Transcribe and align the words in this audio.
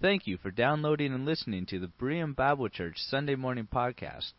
Thank 0.00 0.26
you 0.26 0.38
for 0.38 0.50
downloading 0.50 1.12
and 1.12 1.26
listening 1.26 1.66
to 1.66 1.78
the 1.78 1.92
Berean 2.00 2.34
Bible 2.34 2.70
Church 2.70 2.96
Sunday 2.96 3.34
Morning 3.34 3.68
Podcast. 3.70 4.32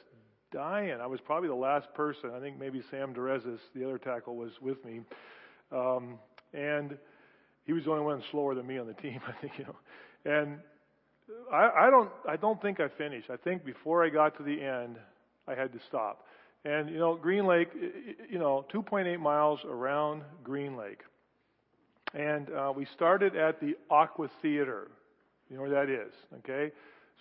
dying. 0.52 1.00
I 1.00 1.06
was 1.06 1.20
probably 1.20 1.48
the 1.48 1.54
last 1.54 1.92
person. 1.94 2.30
I 2.34 2.40
think 2.40 2.58
maybe 2.58 2.82
Sam 2.90 3.14
Derezis, 3.14 3.58
the 3.74 3.84
other 3.84 3.98
tackle, 3.98 4.36
was 4.36 4.52
with 4.60 4.84
me, 4.84 5.00
um, 5.70 6.18
and 6.52 6.98
he 7.64 7.72
was 7.72 7.84
the 7.84 7.90
only 7.90 8.04
one 8.04 8.22
slower 8.30 8.54
than 8.54 8.66
me 8.66 8.78
on 8.78 8.86
the 8.86 8.94
team. 8.94 9.20
I 9.28 9.32
think 9.40 9.52
you 9.58 9.64
know, 9.64 9.76
and 10.24 10.58
I, 11.52 11.86
I 11.86 11.90
don't 11.90 12.10
I 12.28 12.36
don't 12.36 12.60
think 12.60 12.80
I 12.80 12.88
finished. 12.88 13.30
I 13.30 13.36
think 13.36 13.64
before 13.64 14.04
I 14.04 14.08
got 14.08 14.36
to 14.38 14.42
the 14.42 14.60
end, 14.60 14.96
I 15.46 15.54
had 15.54 15.72
to 15.72 15.78
stop. 15.88 16.24
And 16.64 16.88
you 16.90 16.98
know, 16.98 17.16
Green 17.16 17.46
Lake, 17.46 17.68
you 18.30 18.38
know, 18.38 18.64
2.8 18.72 19.18
miles 19.18 19.60
around 19.64 20.22
Green 20.44 20.76
Lake, 20.76 21.00
and 22.14 22.48
uh, 22.50 22.72
we 22.74 22.86
started 22.94 23.36
at 23.36 23.60
the 23.60 23.74
Aqua 23.90 24.28
Theater. 24.40 24.88
You 25.50 25.56
know 25.56 25.62
where 25.62 25.86
that 25.86 25.90
is, 25.90 26.12
okay? 26.38 26.72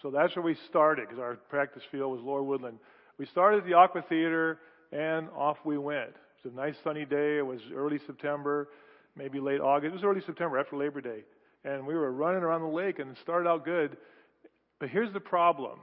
So 0.02 0.10
that's 0.10 0.36
where 0.36 0.44
we 0.44 0.56
started 0.70 1.08
because 1.08 1.20
our 1.20 1.36
practice 1.36 1.84
field 1.92 2.12
was 2.12 2.22
Lower 2.24 2.44
Woodland. 2.44 2.78
We 3.18 3.26
started 3.26 3.60
at 3.60 3.66
the 3.66 3.74
Aqua 3.74 4.04
Theater 4.08 4.60
and 4.92 5.28
off 5.36 5.58
we 5.64 5.78
went. 5.78 6.10
It 6.10 6.46
was 6.46 6.54
a 6.54 6.56
nice 6.56 6.76
sunny 6.84 7.06
day. 7.06 7.38
It 7.38 7.46
was 7.46 7.60
early 7.76 8.00
September, 8.08 8.70
maybe 9.16 9.40
late 9.40 9.60
August. 9.60 9.92
It 9.92 9.94
was 9.94 10.04
early 10.04 10.22
September 10.26 10.60
after 10.60 10.76
Labor 10.78 11.02
Day. 11.02 11.24
And 11.64 11.86
we 11.86 11.94
were 11.94 12.12
running 12.12 12.44
around 12.44 12.62
the 12.62 12.68
lake 12.68 13.00
and 13.00 13.12
it 13.12 13.18
started 13.22 13.48
out 13.48 13.66
good. 13.66 13.98
But 14.80 14.90
here's 14.90 15.14
the 15.14 15.20
problem. 15.20 15.80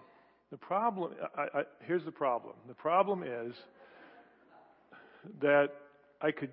The 0.51 0.57
problem, 0.57 1.13
I, 1.37 1.43
I, 1.61 1.63
here's 1.87 2.05
the 2.05 2.11
problem. 2.11 2.55
The 2.67 2.75
problem 2.75 3.23
is 3.23 3.55
that 5.41 5.69
I 6.21 6.31
could, 6.31 6.51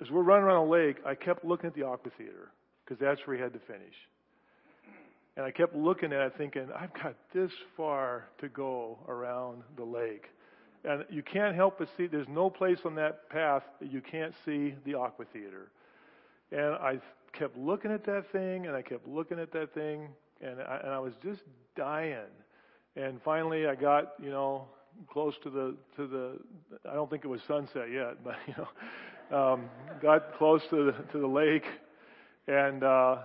as 0.00 0.10
we're 0.10 0.22
running 0.22 0.44
around 0.44 0.66
the 0.66 0.72
lake, 0.72 0.96
I 1.06 1.14
kept 1.14 1.44
looking 1.44 1.68
at 1.68 1.74
the 1.74 1.84
Aqua 1.84 2.10
Theater 2.18 2.50
because 2.84 3.00
that's 3.00 3.20
where 3.26 3.36
we 3.36 3.42
had 3.42 3.52
to 3.52 3.60
finish. 3.60 3.94
And 5.36 5.46
I 5.46 5.52
kept 5.52 5.74
looking 5.74 6.12
at 6.12 6.20
it 6.20 6.32
thinking, 6.36 6.66
I've 6.76 6.92
got 6.94 7.14
this 7.32 7.52
far 7.76 8.24
to 8.40 8.48
go 8.48 8.98
around 9.06 9.62
the 9.76 9.84
lake. 9.84 10.24
And 10.84 11.04
you 11.10 11.22
can't 11.22 11.54
help 11.54 11.78
but 11.78 11.88
see, 11.96 12.06
there's 12.06 12.28
no 12.28 12.50
place 12.50 12.78
on 12.84 12.96
that 12.96 13.30
path 13.30 13.62
that 13.80 13.92
you 13.92 14.00
can't 14.00 14.34
see 14.44 14.74
the 14.84 14.94
Aqua 14.94 15.26
Theater. 15.32 15.70
And 16.50 16.74
I 16.74 16.98
kept 17.32 17.56
looking 17.56 17.90
at 17.90 18.04
that 18.04 18.30
thing, 18.32 18.66
and 18.66 18.76
I 18.76 18.82
kept 18.82 19.06
looking 19.06 19.38
at 19.38 19.52
that 19.52 19.74
thing, 19.74 20.08
and 20.40 20.60
I, 20.60 20.80
and 20.84 20.92
I 20.92 20.98
was 20.98 21.14
just 21.22 21.42
dying. 21.76 22.16
And 22.96 23.20
finally, 23.24 23.66
I 23.66 23.74
got, 23.74 24.14
you 24.22 24.30
know, 24.30 24.66
close 25.10 25.34
to 25.44 25.50
the 25.50 25.76
to 25.96 26.06
the. 26.06 26.38
I 26.90 26.94
don't 26.94 27.10
think 27.10 27.24
it 27.24 27.28
was 27.28 27.40
sunset 27.46 27.90
yet, 27.92 28.16
but 28.24 28.36
you 28.46 28.54
know, 28.56 29.52
um, 29.52 29.64
got 30.02 30.36
close 30.36 30.62
to 30.70 30.86
the 30.86 30.92
to 31.12 31.18
the 31.18 31.26
lake, 31.26 31.66
and 32.46 32.82
uh, 32.82 33.18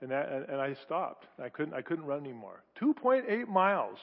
and, 0.00 0.10
that, 0.10 0.46
and 0.48 0.60
I 0.60 0.74
stopped. 0.84 1.26
I 1.42 1.48
couldn't, 1.48 1.74
I 1.74 1.82
couldn't 1.82 2.04
run 2.04 2.20
anymore. 2.20 2.62
2.8 2.80 3.48
miles. 3.48 3.98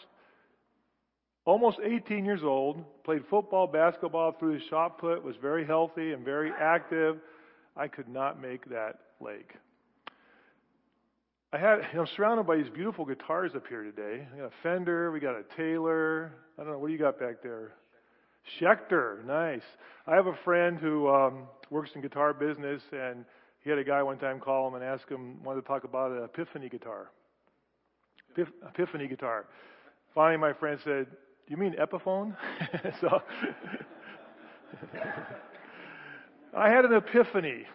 Almost 1.45 1.77
18 1.83 2.25
years 2.25 2.41
old, 2.43 2.83
played 3.03 3.23
football, 3.29 3.67
basketball 3.67 4.31
through 4.33 4.57
the 4.57 4.65
shot 4.69 4.97
put, 4.97 5.23
was 5.23 5.35
very 5.41 5.65
healthy 5.65 6.11
and 6.13 6.25
very 6.25 6.51
active. 6.59 7.17
I 7.77 7.87
could 7.87 8.07
not 8.07 8.41
make 8.41 8.69
that 8.69 8.99
lake. 9.19 9.53
I 11.51 11.57
had, 11.57 11.79
know, 11.93 12.05
surrounded 12.15 12.47
by 12.47 12.57
these 12.57 12.69
beautiful 12.69 13.05
guitars 13.05 13.51
up 13.55 13.67
here 13.67 13.83
today. 13.83 14.27
We 14.33 14.39
got 14.39 14.47
a 14.47 14.51
Fender, 14.63 15.11
we 15.11 15.19
got 15.19 15.35
a 15.35 15.43
Taylor. 15.55 16.33
I 16.57 16.63
don't 16.63 16.73
know, 16.73 16.79
what 16.79 16.87
do 16.87 16.93
you 16.93 16.99
got 16.99 17.19
back 17.19 17.41
there? 17.43 17.73
Schecter, 18.59 19.25
nice. 19.25 19.63
I 20.07 20.15
have 20.15 20.27
a 20.27 20.37
friend 20.43 20.77
who 20.77 21.09
um, 21.09 21.47
works 21.71 21.91
in 21.95 22.01
guitar 22.01 22.33
business, 22.33 22.81
and 22.91 23.25
he 23.63 23.69
had 23.69 23.79
a 23.79 23.83
guy 23.83 24.03
one 24.03 24.19
time 24.19 24.39
call 24.39 24.67
him 24.67 24.75
and 24.75 24.83
ask 24.83 25.09
him, 25.09 25.43
wanted 25.43 25.61
to 25.61 25.67
talk 25.67 25.83
about 25.83 26.11
an 26.11 26.23
Epiphany 26.23 26.69
guitar. 26.69 27.09
Epiphany 28.37 29.07
guitar. 29.07 29.45
Finally, 30.13 30.37
my 30.37 30.53
friend 30.53 30.79
said, 30.83 31.07
Do 31.07 31.49
you 31.49 31.57
mean 31.57 31.75
Epiphone? 31.79 32.35
so 33.01 33.21
I 36.57 36.69
had 36.69 36.85
an 36.85 36.93
epiphany 36.93 37.65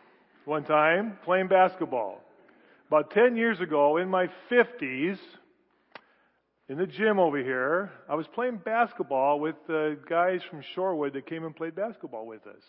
one 0.46 0.64
time 0.64 1.18
playing 1.22 1.48
basketball. 1.48 2.22
About 2.88 3.10
10 3.10 3.36
years 3.36 3.60
ago, 3.60 3.98
in 3.98 4.08
my 4.08 4.28
50s, 4.50 5.18
in 6.70 6.78
the 6.78 6.86
gym 6.86 7.18
over 7.18 7.36
here, 7.36 7.90
I 8.08 8.14
was 8.14 8.26
playing 8.34 8.56
basketball 8.64 9.38
with 9.38 9.56
the 9.66 9.98
guys 10.08 10.40
from 10.48 10.62
Shorewood 10.74 11.12
that 11.12 11.26
came 11.26 11.44
and 11.44 11.54
played 11.54 11.74
basketball 11.74 12.26
with 12.26 12.46
us. 12.46 12.62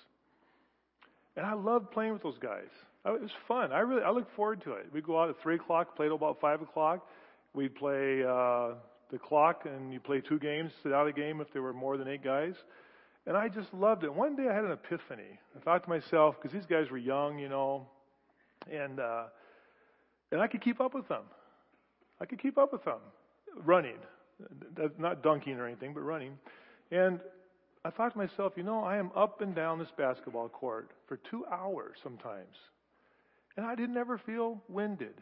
And 1.38 1.45
I 1.45 1.53
loved 1.53 1.91
playing 1.91 2.11
with 2.11 2.23
those 2.23 2.39
guys. 2.39 2.67
It 3.05 3.22
was 3.22 3.31
fun. 3.47 3.72
I 3.72 3.79
really 3.79 4.03
I 4.03 4.11
look 4.11 4.28
forward 4.35 4.61
to 4.66 4.73
it. 4.73 4.88
We 4.93 5.01
go 5.01 5.17
out 5.17 5.29
at 5.29 5.35
three 5.41 5.55
o'clock, 5.55 5.95
play 5.95 6.07
till 6.07 6.16
about 6.16 6.41
five 6.41 6.61
o'clock. 6.61 7.07
We'd 7.53 7.73
play 7.73 8.22
uh, 8.22 8.73
the 9.11 9.17
clock, 9.17 9.66
and 9.66 9.93
you 9.93 10.01
play 10.01 10.19
two 10.19 10.39
games, 10.39 10.73
sit 10.83 10.91
out 10.91 11.07
a 11.07 11.13
game 11.13 11.39
if 11.39 11.47
there 11.53 11.61
were 11.61 11.73
more 11.73 11.95
than 11.95 12.09
eight 12.09 12.23
guys. 12.23 12.55
And 13.28 13.38
I 13.38 13.50
just 13.50 13.73
loved 13.73 14.03
it. 14.03 14.14
One 14.14 14.35
day 14.35 14.47
I 14.50 14.53
had 14.53 14.64
an 14.64 14.72
epiphany. 14.72 15.40
I 15.56 15.59
thought 15.59 15.84
to 15.84 15.90
myself, 15.90 16.35
because 16.41 16.52
these 16.52 16.66
guys 16.66 16.90
were 16.90 16.97
young, 16.97 17.38
you 17.38 17.50
know, 17.50 17.88
and 18.72 19.00
uh, 19.00 19.26
and 20.32 20.41
I 20.41 20.47
could 20.47 20.62
keep 20.62 20.82
up 20.82 20.94
with 20.94 21.08
them. 21.08 21.23
I 22.20 22.26
could 22.26 22.41
keep 22.41 22.58
up 22.58 22.72
with 22.72 22.84
them, 22.84 23.00
running, 23.66 23.97
not 24.97 25.23
dunking 25.23 25.58
or 25.58 25.68
anything, 25.68 25.94
but 25.94 26.02
running. 26.02 26.38
And 26.91 27.20
I 27.84 27.90
thought 27.90 28.14
to 28.14 28.18
myself, 28.18 28.53
you 28.56 28.64
know, 28.64 28.84
I 28.84 28.97
am 28.97 29.12
up 29.16 29.41
and 29.41 29.56
down 29.56 29.79
this 29.79 29.91
basketball 29.97 30.50
court 30.50 30.91
for 31.08 31.18
two 31.18 31.46
hours 31.52 31.97
sometimes. 32.03 32.56
And 33.58 33.66
I 33.66 33.76
didn't 33.76 33.97
ever 33.97 34.18
feel 34.18 34.62
winded. 34.70 35.16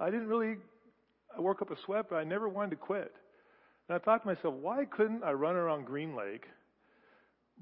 I 0.00 0.10
didn't 0.10 0.26
really 0.26 0.56
I 1.36 1.40
work 1.40 1.62
up 1.62 1.70
a 1.70 1.76
sweat, 1.84 2.06
but 2.08 2.16
I 2.16 2.24
never 2.24 2.48
wanted 2.48 2.70
to 2.70 2.76
quit. 2.76 3.12
And 3.88 3.96
I 3.96 3.98
thought 3.98 4.22
to 4.22 4.26
myself, 4.26 4.54
why 4.54 4.84
couldn't 4.84 5.24
I 5.24 5.32
run 5.32 5.56
around 5.56 5.84
Green 5.84 6.14
Lake? 6.14 6.46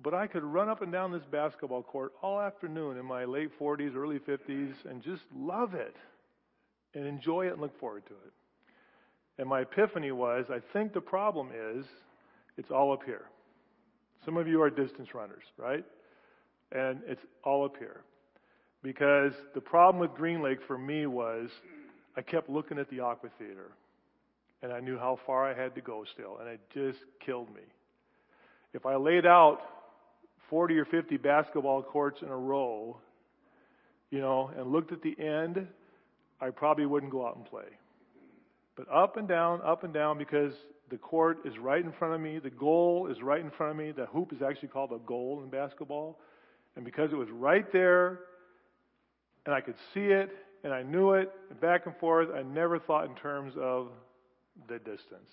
But 0.01 0.15
I 0.15 0.27
could 0.27 0.43
run 0.43 0.69
up 0.69 0.83
and 0.83 0.91
down 0.91 1.13
this 1.13 1.23
basketball 1.31 1.83
court 1.83 2.13
all 2.23 2.41
afternoon 2.41 2.99
in 2.99 3.05
my 3.05 3.25
late 3.25 3.51
40s, 3.61 3.95
early 3.95 4.19
50s, 4.19 4.75
and 4.89 5.03
just 5.03 5.23
love 5.35 5.75
it 5.75 5.95
and 6.95 7.07
enjoy 7.07 7.47
it 7.47 7.53
and 7.53 7.61
look 7.61 7.79
forward 7.79 8.05
to 8.07 8.13
it. 8.13 8.33
And 9.39 9.49
my 9.49 9.63
epiphany 9.63 10.13
was 10.13 10.47
I 10.51 10.61
think 10.73 10.93
the 10.93 11.01
problem 11.01 11.51
is 11.51 11.85
it's 12.57 12.71
all 12.71 12.93
up 12.93 13.03
here. 13.05 13.27
Some 14.25 14.37
of 14.37 14.47
you 14.47 14.63
are 14.63 14.71
distance 14.71 15.15
runners, 15.15 15.43
right? 15.57 15.85
And 16.71 17.01
it's 17.07 17.23
all 17.45 17.65
up 17.65 17.77
here. 17.79 18.03
Because 18.83 19.33
the 19.55 19.61
problem 19.61 20.01
with 20.01 20.15
Green 20.15 20.43
Lake 20.43 20.59
for 20.67 20.79
me 20.79 21.07
was 21.07 21.51
I 22.17 22.23
kept 22.23 22.49
looking 22.51 22.79
at 22.79 22.91
the 22.91 23.01
Aqua 23.01 23.31
Theater. 23.39 23.73
And 24.63 24.73
I 24.73 24.81
knew 24.81 24.97
how 24.97 25.19
far 25.27 25.51
I 25.51 25.61
had 25.61 25.75
to 25.75 25.81
go 25.81 26.05
still. 26.13 26.39
And 26.39 26.49
it 26.49 26.61
just 26.73 26.99
killed 27.25 27.53
me. 27.53 27.63
If 28.75 28.87
I 28.87 28.95
laid 28.97 29.27
out 29.27 29.61
40 30.51 30.79
or 30.79 30.85
50 30.85 31.17
basketball 31.17 31.83
courts 31.83 32.23
in 32.23 32.29
a 32.29 32.37
row, 32.37 32.99
you 34.11 34.21
know, 34.21 34.51
and 34.57 34.71
looked 34.71 34.93
at 34.93 35.03
the 35.03 35.19
end, 35.19 35.67
I 36.41 36.51
probably 36.51 36.87
wouldn't 36.87 37.13
go 37.13 37.27
out 37.27 37.37
and 37.37 37.45
play. 37.45 37.65
But 38.77 38.91
up 38.91 39.17
and 39.17 39.29
down, 39.29 39.61
up 39.63 39.85
and 39.85 39.93
down, 39.93 40.19
because 40.19 40.53
the 40.91 40.99
court 40.99 41.39
is 41.45 41.59
right 41.59 41.83
in 41.83 41.93
front 41.93 42.15
of 42.15 42.21
me, 42.21 42.39
the 42.39 42.51
goal 42.51 43.09
is 43.11 43.23
right 43.23 43.41
in 43.41 43.51
front 43.51 43.73
of 43.73 43.77
me. 43.77 43.93
The 43.93 44.07
hoop 44.07 44.33
is 44.33 44.43
actually 44.43 44.69
called 44.69 44.93
a 44.93 44.99
goal 45.07 45.41
in 45.43 45.51
basketball. 45.51 46.19
And 46.77 46.85
because 46.85 47.13
it 47.13 47.17
was 47.17 47.31
right 47.31 47.71
there, 47.73 48.21
and 49.47 49.55
I 49.55 49.61
could 49.61 49.77
see 49.93 50.07
it, 50.07 50.31
and 50.65 50.73
I 50.73 50.83
knew 50.83 51.13
it, 51.13 51.31
and 51.51 51.61
back 51.61 51.87
and 51.87 51.97
forth, 51.97 52.29
I 52.35 52.43
never 52.43 52.79
thought 52.79 53.07
in 53.07 53.15
terms 53.15 53.55
of 53.59 53.89
the 54.69 54.79
distance. 54.79 55.31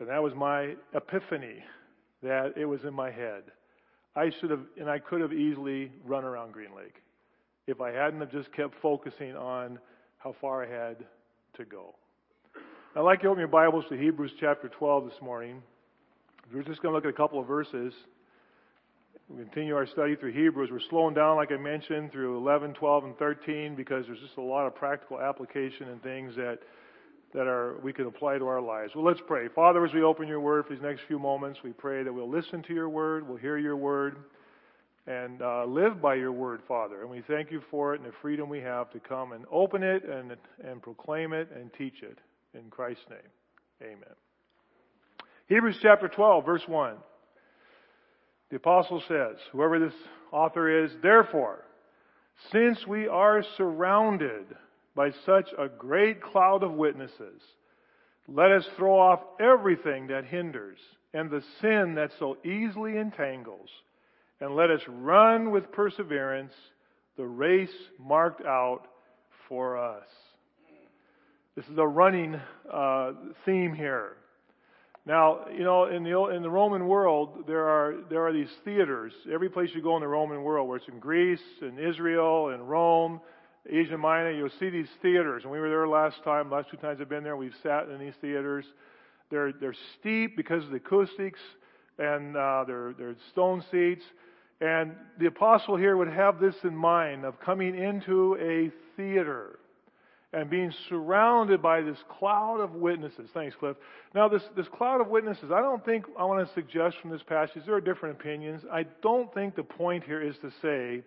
And 0.00 0.08
that 0.08 0.22
was 0.22 0.34
my 0.34 0.74
epiphany 0.94 1.62
that 2.22 2.54
it 2.56 2.64
was 2.64 2.84
in 2.84 2.94
my 2.94 3.10
head. 3.10 3.42
I 4.14 4.30
should 4.40 4.50
have, 4.50 4.60
and 4.78 4.90
I 4.90 4.98
could 4.98 5.20
have 5.20 5.32
easily 5.32 5.90
run 6.04 6.24
around 6.24 6.52
Green 6.52 6.74
Lake 6.76 6.96
if 7.66 7.80
I 7.80 7.90
hadn't 7.90 8.20
have 8.20 8.30
just 8.30 8.52
kept 8.52 8.74
focusing 8.82 9.34
on 9.36 9.78
how 10.18 10.34
far 10.40 10.64
I 10.64 10.68
had 10.68 10.96
to 11.56 11.64
go. 11.64 11.94
I'd 12.94 13.00
like 13.00 13.20
you 13.20 13.24
to 13.24 13.28
open 13.30 13.40
your 13.40 13.48
Bibles 13.48 13.84
to 13.88 13.96
Hebrews 13.96 14.32
chapter 14.38 14.68
12 14.68 15.06
this 15.06 15.22
morning. 15.22 15.62
We're 16.52 16.62
just 16.62 16.82
going 16.82 16.92
to 16.92 16.96
look 16.96 17.04
at 17.04 17.10
a 17.10 17.16
couple 17.16 17.40
of 17.40 17.46
verses. 17.46 17.94
We 19.30 19.42
continue 19.44 19.74
our 19.74 19.86
study 19.86 20.14
through 20.14 20.32
Hebrews. 20.32 20.68
We're 20.70 20.80
slowing 20.90 21.14
down, 21.14 21.36
like 21.36 21.50
I 21.50 21.56
mentioned, 21.56 22.12
through 22.12 22.36
11, 22.36 22.74
12, 22.74 23.04
and 23.04 23.16
13 23.16 23.74
because 23.74 24.04
there's 24.06 24.20
just 24.20 24.36
a 24.36 24.42
lot 24.42 24.66
of 24.66 24.74
practical 24.74 25.20
application 25.20 25.88
and 25.88 26.02
things 26.02 26.36
that 26.36 26.58
that 27.34 27.46
are 27.46 27.78
we 27.82 27.92
can 27.92 28.06
apply 28.06 28.38
to 28.38 28.46
our 28.46 28.60
lives. 28.60 28.94
Well, 28.94 29.04
let's 29.04 29.20
pray. 29.26 29.48
Father, 29.48 29.84
as 29.84 29.92
we 29.92 30.02
open 30.02 30.28
your 30.28 30.40
word 30.40 30.66
for 30.66 30.74
these 30.74 30.82
next 30.82 31.02
few 31.08 31.18
moments, 31.18 31.60
we 31.64 31.72
pray 31.72 32.02
that 32.02 32.12
we'll 32.12 32.30
listen 32.30 32.62
to 32.64 32.74
your 32.74 32.88
word, 32.88 33.26
we'll 33.26 33.38
hear 33.38 33.58
your 33.58 33.76
word, 33.76 34.16
and 35.06 35.40
uh, 35.42 35.64
live 35.64 36.00
by 36.00 36.14
your 36.14 36.32
word, 36.32 36.60
Father. 36.68 37.00
And 37.00 37.10
we 37.10 37.22
thank 37.26 37.50
you 37.50 37.62
for 37.70 37.94
it 37.94 38.00
and 38.00 38.08
the 38.08 38.14
freedom 38.20 38.48
we 38.48 38.60
have 38.60 38.90
to 38.90 39.00
come 39.00 39.32
and 39.32 39.44
open 39.50 39.82
it 39.82 40.04
and 40.04 40.36
and 40.64 40.82
proclaim 40.82 41.32
it 41.32 41.48
and 41.54 41.72
teach 41.74 42.02
it 42.02 42.18
in 42.54 42.70
Christ's 42.70 43.04
name. 43.08 43.90
Amen. 43.92 44.14
Hebrews 45.48 45.78
chapter 45.82 46.08
12, 46.08 46.44
verse 46.44 46.62
1. 46.66 46.96
The 48.50 48.56
apostle 48.56 49.02
says, 49.08 49.36
whoever 49.50 49.78
this 49.78 49.94
author 50.30 50.84
is, 50.84 50.92
therefore, 51.02 51.64
since 52.52 52.86
we 52.86 53.08
are 53.08 53.42
surrounded 53.56 54.44
by 54.94 55.10
such 55.24 55.48
a 55.58 55.68
great 55.68 56.22
cloud 56.22 56.62
of 56.62 56.72
witnesses, 56.72 57.40
let 58.28 58.50
us 58.50 58.64
throw 58.76 58.98
off 58.98 59.20
everything 59.40 60.08
that 60.08 60.24
hinders 60.24 60.78
and 61.14 61.30
the 61.30 61.42
sin 61.60 61.94
that 61.96 62.10
so 62.18 62.36
easily 62.44 62.96
entangles, 62.96 63.68
and 64.40 64.54
let 64.54 64.70
us 64.70 64.80
run 64.88 65.50
with 65.50 65.72
perseverance 65.72 66.52
the 67.16 67.26
race 67.26 67.74
marked 67.98 68.44
out 68.44 68.82
for 69.48 69.76
us. 69.76 70.06
This 71.54 71.66
is 71.66 71.76
a 71.76 71.86
running 71.86 72.40
uh, 72.72 73.12
theme 73.44 73.74
here. 73.74 74.16
Now, 75.04 75.46
you 75.54 75.64
know, 75.64 75.86
in 75.86 76.04
the 76.04 76.28
in 76.28 76.42
the 76.42 76.50
Roman 76.50 76.86
world, 76.86 77.44
there 77.46 77.68
are 77.68 77.96
there 78.08 78.24
are 78.26 78.32
these 78.32 78.48
theaters. 78.64 79.12
Every 79.30 79.50
place 79.50 79.70
you 79.74 79.82
go 79.82 79.96
in 79.96 80.00
the 80.00 80.08
Roman 80.08 80.42
world, 80.42 80.68
where 80.68 80.78
it's 80.78 80.88
in 80.88 81.00
Greece, 81.00 81.42
in 81.60 81.78
Israel, 81.78 82.50
in 82.50 82.62
Rome, 82.62 83.20
Asia 83.68 83.96
Minor, 83.96 84.32
you'll 84.32 84.50
see 84.58 84.70
these 84.70 84.88
theaters. 85.00 85.42
And 85.44 85.52
we 85.52 85.60
were 85.60 85.68
there 85.68 85.86
last 85.86 86.22
time. 86.24 86.50
Last 86.50 86.70
two 86.70 86.76
times 86.76 87.00
I've 87.00 87.08
been 87.08 87.24
there, 87.24 87.36
we've 87.36 87.54
sat 87.62 87.88
in 87.88 87.98
these 87.98 88.14
theaters. 88.20 88.64
They're 89.30 89.52
they're 89.52 89.74
steep 89.98 90.36
because 90.36 90.64
of 90.64 90.70
the 90.70 90.76
acoustics, 90.76 91.40
and 91.98 92.36
uh, 92.36 92.64
they're 92.66 92.94
they're 92.98 93.16
stone 93.30 93.64
seats. 93.70 94.04
And 94.60 94.94
the 95.18 95.26
apostle 95.26 95.76
here 95.76 95.96
would 95.96 96.08
have 96.08 96.38
this 96.38 96.54
in 96.62 96.76
mind 96.76 97.24
of 97.24 97.40
coming 97.40 97.76
into 97.76 98.36
a 98.40 98.70
theater 98.96 99.58
and 100.32 100.48
being 100.48 100.72
surrounded 100.88 101.60
by 101.60 101.82
this 101.82 101.98
cloud 102.18 102.60
of 102.60 102.72
witnesses. 102.72 103.28
Thanks, 103.34 103.54
Cliff. 103.56 103.76
Now, 104.14 104.28
this, 104.28 104.42
this 104.56 104.66
cloud 104.68 105.00
of 105.00 105.08
witnesses, 105.08 105.50
I 105.52 105.60
don't 105.60 105.84
think 105.84 106.06
I 106.18 106.24
want 106.24 106.46
to 106.46 106.54
suggest 106.54 106.96
from 107.02 107.10
this 107.10 107.22
passage, 107.22 107.62
there 107.66 107.74
are 107.74 107.80
different 107.80 108.18
opinions. 108.18 108.62
I 108.72 108.84
don't 109.02 109.32
think 109.34 109.56
the 109.56 109.62
point 109.62 110.04
here 110.04 110.22
is 110.22 110.36
to 110.38 110.50
say 110.62 111.02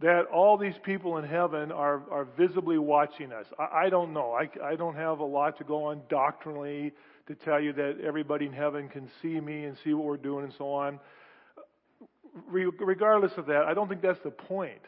that 0.00 0.26
all 0.26 0.58
these 0.58 0.74
people 0.84 1.16
in 1.16 1.24
heaven 1.24 1.72
are, 1.72 2.02
are 2.10 2.26
visibly 2.36 2.78
watching 2.78 3.32
us. 3.32 3.46
I, 3.58 3.86
I 3.86 3.88
don't 3.88 4.12
know. 4.12 4.32
I, 4.32 4.48
I 4.62 4.76
don't 4.76 4.94
have 4.94 5.20
a 5.20 5.24
lot 5.24 5.56
to 5.58 5.64
go 5.64 5.84
on 5.84 6.02
doctrinally 6.08 6.92
to 7.28 7.34
tell 7.34 7.60
you 7.60 7.72
that 7.72 7.98
everybody 8.04 8.46
in 8.46 8.52
heaven 8.52 8.88
can 8.88 9.08
see 9.22 9.40
me 9.40 9.64
and 9.64 9.76
see 9.82 9.94
what 9.94 10.04
we're 10.04 10.16
doing 10.16 10.44
and 10.44 10.52
so 10.58 10.70
on. 10.72 11.00
Re- 12.48 12.70
regardless 12.78 13.32
of 13.38 13.46
that, 13.46 13.64
I 13.64 13.72
don't 13.72 13.88
think 13.88 14.02
that's 14.02 14.20
the 14.22 14.30
point. 14.30 14.82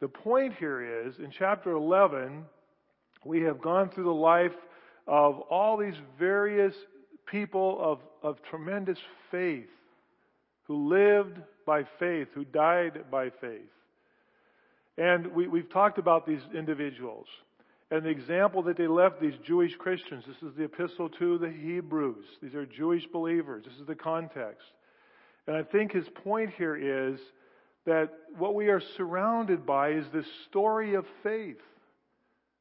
The 0.00 0.08
point 0.08 0.54
here 0.58 1.06
is 1.06 1.18
in 1.18 1.30
chapter 1.30 1.70
11, 1.70 2.44
we 3.24 3.40
have 3.42 3.62
gone 3.62 3.88
through 3.88 4.04
the 4.04 4.10
life 4.10 4.52
of 5.06 5.40
all 5.40 5.76
these 5.76 5.94
various 6.18 6.74
people 7.26 7.78
of, 7.80 8.00
of 8.22 8.42
tremendous 8.50 8.98
faith 9.30 9.70
who 10.64 10.88
lived 10.88 11.38
by 11.66 11.84
faith, 11.98 12.28
who 12.34 12.44
died 12.44 13.04
by 13.10 13.30
faith. 13.40 13.60
And 14.98 15.28
we, 15.28 15.48
we've 15.48 15.70
talked 15.70 15.98
about 15.98 16.26
these 16.26 16.42
individuals 16.54 17.26
and 17.90 18.04
the 18.04 18.10
example 18.10 18.62
that 18.62 18.76
they 18.76 18.86
left 18.86 19.20
these 19.20 19.34
Jewish 19.44 19.74
Christians. 19.76 20.24
This 20.26 20.50
is 20.50 20.56
the 20.56 20.64
epistle 20.64 21.08
to 21.18 21.38
the 21.38 21.50
Hebrews. 21.50 22.24
These 22.42 22.54
are 22.54 22.66
Jewish 22.66 23.06
believers. 23.06 23.64
This 23.64 23.78
is 23.78 23.86
the 23.86 23.94
context. 23.94 24.66
And 25.46 25.56
I 25.56 25.62
think 25.62 25.92
his 25.92 26.08
point 26.08 26.50
here 26.56 26.76
is 26.76 27.20
that 27.84 28.10
what 28.38 28.54
we 28.54 28.68
are 28.68 28.80
surrounded 28.96 29.66
by 29.66 29.90
is 29.90 30.06
this 30.12 30.26
story 30.48 30.94
of 30.94 31.04
faith. 31.22 31.60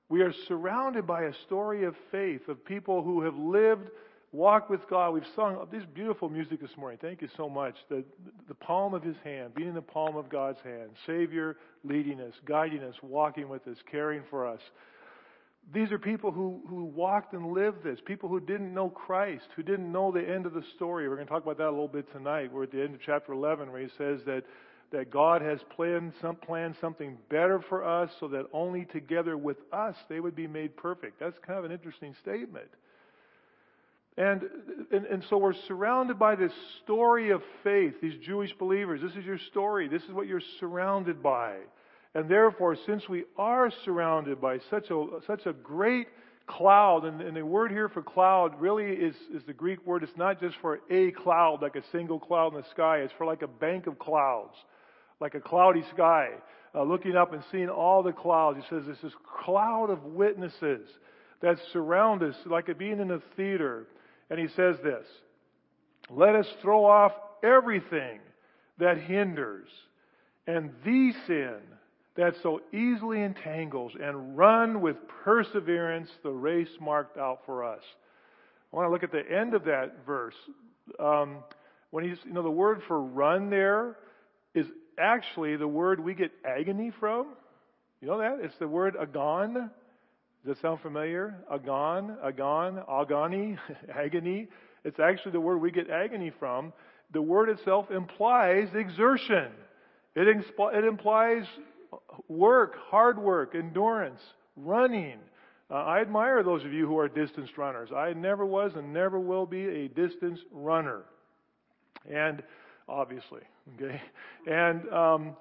We 0.09 0.21
are 0.21 0.33
surrounded 0.47 1.07
by 1.07 1.23
a 1.23 1.33
story 1.45 1.85
of 1.85 1.95
faith, 2.11 2.49
of 2.49 2.65
people 2.65 3.01
who 3.03 3.21
have 3.21 3.37
lived, 3.37 3.89
walked 4.31 4.69
with 4.69 4.87
God. 4.89 5.13
We've 5.13 5.23
sung 5.35 5.67
this 5.71 5.83
beautiful 5.93 6.29
music 6.29 6.61
this 6.61 6.75
morning. 6.77 6.99
Thank 7.01 7.21
you 7.21 7.29
so 7.35 7.49
much. 7.49 7.75
The, 7.89 8.03
the 8.47 8.53
palm 8.55 8.93
of 8.93 9.03
His 9.03 9.17
hand, 9.23 9.53
being 9.55 9.69
in 9.69 9.75
the 9.75 9.81
palm 9.81 10.15
of 10.15 10.29
God's 10.29 10.59
hand. 10.63 10.91
Savior 11.05 11.57
leading 11.83 12.21
us, 12.21 12.33
guiding 12.45 12.83
us, 12.83 12.95
walking 13.01 13.49
with 13.49 13.67
us, 13.67 13.77
caring 13.89 14.23
for 14.29 14.47
us. 14.47 14.61
These 15.73 15.91
are 15.91 15.99
people 15.99 16.31
who, 16.31 16.61
who 16.67 16.85
walked 16.85 17.33
and 17.33 17.53
lived 17.53 17.83
this, 17.83 17.99
people 18.03 18.29
who 18.29 18.39
didn't 18.39 18.73
know 18.73 18.89
Christ, 18.89 19.45
who 19.55 19.63
didn't 19.63 19.91
know 19.91 20.11
the 20.11 20.27
end 20.27 20.45
of 20.45 20.53
the 20.53 20.63
story. 20.75 21.07
We're 21.07 21.15
going 21.15 21.27
to 21.27 21.33
talk 21.33 21.43
about 21.43 21.57
that 21.59 21.67
a 21.67 21.69
little 21.69 21.87
bit 21.87 22.11
tonight. 22.11 22.51
We're 22.51 22.63
at 22.63 22.71
the 22.71 22.81
end 22.81 22.95
of 22.95 23.01
chapter 23.05 23.33
11 23.33 23.71
where 23.71 23.81
he 23.81 23.89
says 23.97 24.21
that 24.25 24.43
that 24.91 25.09
God 25.09 25.41
has 25.41 25.59
planned, 25.73 26.11
some, 26.21 26.35
planned 26.35 26.75
something 26.81 27.17
better 27.29 27.63
for 27.69 27.85
us 27.85 28.11
so 28.19 28.27
that 28.27 28.45
only 28.51 28.85
together 28.85 29.37
with 29.37 29.57
us 29.71 29.95
they 30.09 30.19
would 30.19 30.35
be 30.35 30.47
made 30.47 30.75
perfect. 30.75 31.19
That's 31.19 31.37
kind 31.45 31.57
of 31.57 31.65
an 31.65 31.71
interesting 31.71 32.13
statement. 32.21 32.67
And, 34.17 34.43
and, 34.91 35.05
and 35.05 35.23
so 35.29 35.37
we're 35.37 35.53
surrounded 35.67 36.19
by 36.19 36.35
this 36.35 36.51
story 36.83 37.31
of 37.31 37.41
faith, 37.63 37.93
these 38.01 38.17
Jewish 38.25 38.53
believers. 38.59 39.01
This 39.01 39.15
is 39.15 39.25
your 39.25 39.39
story. 39.49 39.87
This 39.87 40.03
is 40.03 40.11
what 40.11 40.27
you're 40.27 40.41
surrounded 40.59 41.23
by. 41.23 41.55
And 42.13 42.27
therefore, 42.29 42.75
since 42.85 43.07
we 43.07 43.23
are 43.37 43.71
surrounded 43.85 44.41
by 44.41 44.59
such 44.69 44.89
a, 44.89 45.05
such 45.25 45.45
a 45.45 45.53
great 45.53 46.07
cloud, 46.45 47.05
and, 47.05 47.21
and 47.21 47.37
the 47.37 47.45
word 47.45 47.71
here 47.71 47.87
for 47.87 48.01
cloud 48.01 48.59
really 48.59 48.91
is, 48.91 49.15
is 49.33 49.43
the 49.47 49.53
Greek 49.53 49.85
word. 49.85 50.03
It's 50.03 50.17
not 50.17 50.41
just 50.41 50.57
for 50.61 50.81
a 50.89 51.11
cloud, 51.11 51.61
like 51.61 51.77
a 51.77 51.83
single 51.93 52.19
cloud 52.19 52.53
in 52.53 52.59
the 52.59 52.67
sky. 52.71 52.97
It's 52.97 53.13
for 53.17 53.25
like 53.25 53.43
a 53.43 53.47
bank 53.47 53.87
of 53.87 53.97
clouds 53.97 54.55
like 55.21 55.35
a 55.35 55.39
cloudy 55.39 55.83
sky, 55.93 56.29
uh, 56.75 56.83
looking 56.83 57.15
up 57.15 57.31
and 57.31 57.43
seeing 57.51 57.69
all 57.69 58.03
the 58.03 58.11
clouds. 58.11 58.57
He 58.57 58.63
says 58.75 58.83
there's 58.85 58.97
this 59.01 59.13
cloud 59.45 59.89
of 59.89 60.03
witnesses 60.03 60.89
that 61.41 61.57
surround 61.71 62.23
us, 62.23 62.35
like 62.45 62.75
being 62.77 62.99
in 62.99 63.11
a 63.11 63.19
theater. 63.37 63.85
And 64.31 64.39
he 64.39 64.47
says 64.55 64.77
this 64.83 65.05
Let 66.09 66.35
us 66.35 66.47
throw 66.63 66.85
off 66.85 67.11
everything 67.43 68.19
that 68.79 68.97
hinders 68.97 69.67
and 70.47 70.71
the 70.83 71.13
sin 71.27 71.57
that 72.15 72.33
so 72.41 72.61
easily 72.73 73.21
entangles 73.21 73.93
and 74.01 74.37
run 74.37 74.81
with 74.81 74.95
perseverance 75.23 76.09
the 76.23 76.31
race 76.31 76.69
marked 76.79 77.17
out 77.17 77.41
for 77.45 77.63
us. 77.63 77.83
I 78.71 78.75
want 78.75 78.87
to 78.87 78.91
look 78.91 79.03
at 79.03 79.11
the 79.11 79.23
end 79.29 79.53
of 79.53 79.65
that 79.65 80.05
verse. 80.05 80.35
Um, 80.99 81.37
when 81.91 82.07
he's, 82.07 82.17
you 82.25 82.33
know, 82.33 82.43
the 82.43 82.49
word 82.49 82.81
for 82.87 83.01
run 83.01 83.49
there 83.49 83.97
is 84.55 84.65
actually 84.97 85.57
the 85.57 85.67
word 85.67 85.99
we 85.99 86.13
get 86.13 86.31
agony 86.45 86.91
from. 86.99 87.27
You 88.01 88.07
know 88.07 88.17
that? 88.19 88.39
It's 88.41 88.57
the 88.59 88.67
word 88.67 88.95
agon. 88.99 89.69
Does 90.45 90.55
that 90.55 90.61
sound 90.61 90.81
familiar? 90.81 91.35
Agon, 91.53 92.17
agon, 92.23 92.81
agony, 92.89 93.57
agony. 93.95 94.47
It's 94.83 94.99
actually 94.99 95.33
the 95.33 95.39
word 95.41 95.57
we 95.57 95.69
get 95.71 95.89
agony 95.89 96.31
from. 96.39 96.73
the 97.13 97.21
word 97.21 97.49
itself 97.49 97.91
implies 97.91 98.67
exertion. 98.73 99.51
It, 100.15 100.27
it 100.27 100.83
implies 100.83 101.43
work, 102.27 102.75
hard 102.89 103.19
work, 103.19 103.53
endurance, 103.53 104.19
running. 104.55 105.19
Uh, 105.69 105.75
I 105.75 106.01
admire 106.01 106.43
those 106.43 106.65
of 106.65 106.73
you 106.73 106.87
who 106.87 106.97
are 106.97 107.07
distance 107.07 107.49
runners. 107.57 107.89
I 107.95 108.13
never 108.13 108.45
was 108.45 108.71
and 108.75 108.91
never 108.91 109.19
will 109.19 109.45
be 109.45 109.65
a 109.65 109.87
distance 109.89 110.39
runner. 110.51 111.03
And 112.11 112.41
obviously, 112.89 113.41
okay? 113.75 114.01
And, 114.47 114.89
um, 114.89 115.35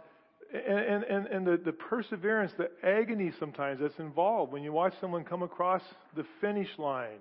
and, 0.52 1.04
and, 1.04 1.26
and 1.26 1.46
the, 1.46 1.60
the 1.64 1.72
perseverance, 1.72 2.52
the 2.58 2.70
agony 2.82 3.32
sometimes 3.38 3.80
that's 3.80 3.98
involved 3.98 4.52
when 4.52 4.62
you 4.62 4.72
watch 4.72 4.94
someone 5.00 5.24
come 5.24 5.42
across 5.42 5.82
the 6.16 6.24
finish 6.40 6.68
line. 6.78 7.18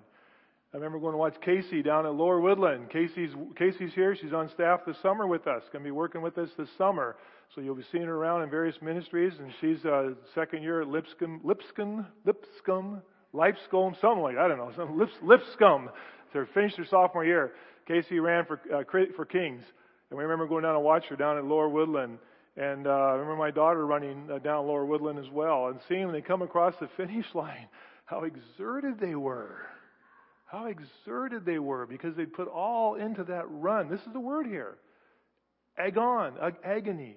I 0.72 0.76
remember 0.76 1.00
going 1.00 1.14
to 1.14 1.18
watch 1.18 1.34
Casey 1.44 1.82
down 1.82 2.06
at 2.06 2.14
Lower 2.14 2.40
Woodland. 2.40 2.90
Casey's, 2.90 3.30
Casey's 3.56 3.92
here. 3.94 4.14
She's 4.14 4.32
on 4.32 4.48
staff 4.50 4.80
this 4.86 4.96
summer 5.02 5.26
with 5.26 5.46
us. 5.48 5.62
Going 5.72 5.84
to 5.84 5.88
be 5.88 5.90
working 5.90 6.22
with 6.22 6.38
us 6.38 6.48
this 6.56 6.68
summer. 6.78 7.16
So 7.54 7.60
you'll 7.60 7.74
be 7.74 7.84
seeing 7.90 8.04
her 8.04 8.14
around 8.14 8.42
in 8.42 8.50
various 8.50 8.76
ministries. 8.80 9.32
And 9.40 9.52
she's 9.60 9.84
uh, 9.84 10.10
second 10.34 10.62
year 10.62 10.82
at 10.82 10.88
Lipscomb, 10.88 11.40
Lipscomb, 11.42 12.06
Lipscomb, 12.24 13.02
Lipscomb, 13.32 13.96
something 14.00 14.22
like 14.22 14.36
I 14.36 14.46
don't 14.46 14.58
know, 14.58 14.70
some 14.76 14.96
Lips, 14.96 15.12
Lipscomb. 15.22 15.90
So 16.32 16.46
finished 16.54 16.76
her 16.76 16.86
sophomore 16.88 17.24
year. 17.24 17.52
Casey 17.88 18.20
ran 18.20 18.44
for 18.44 18.60
uh, 18.72 18.84
for 19.16 19.24
Kings, 19.24 19.62
and 20.10 20.16
we 20.16 20.22
remember 20.22 20.46
going 20.46 20.62
down 20.62 20.74
to 20.74 20.80
watch 20.80 21.04
her 21.06 21.16
down 21.16 21.36
at 21.38 21.44
Lower 21.44 21.68
Woodland. 21.68 22.18
And 22.56 22.86
uh, 22.86 22.90
I 22.90 23.12
remember 23.12 23.36
my 23.36 23.50
daughter 23.50 23.86
running 23.86 24.28
uh, 24.30 24.38
down 24.38 24.66
Lower 24.66 24.84
Woodland 24.84 25.18
as 25.18 25.30
well, 25.30 25.68
and 25.68 25.78
seeing 25.88 26.06
when 26.06 26.14
they 26.14 26.20
come 26.20 26.42
across 26.42 26.74
the 26.80 26.88
finish 26.96 27.26
line, 27.34 27.68
how 28.06 28.24
exerted 28.24 28.98
they 29.00 29.14
were 29.14 29.66
how 30.50 30.66
exerted 30.66 31.44
they 31.44 31.60
were 31.60 31.86
because 31.86 32.16
they 32.16 32.26
put 32.26 32.48
all 32.48 32.96
into 32.96 33.22
that 33.22 33.44
run. 33.48 33.88
This 33.88 34.00
is 34.00 34.12
the 34.12 34.20
word 34.20 34.46
here. 34.46 34.76
Agon, 35.78 36.34
ag- 36.42 36.56
agony. 36.64 37.16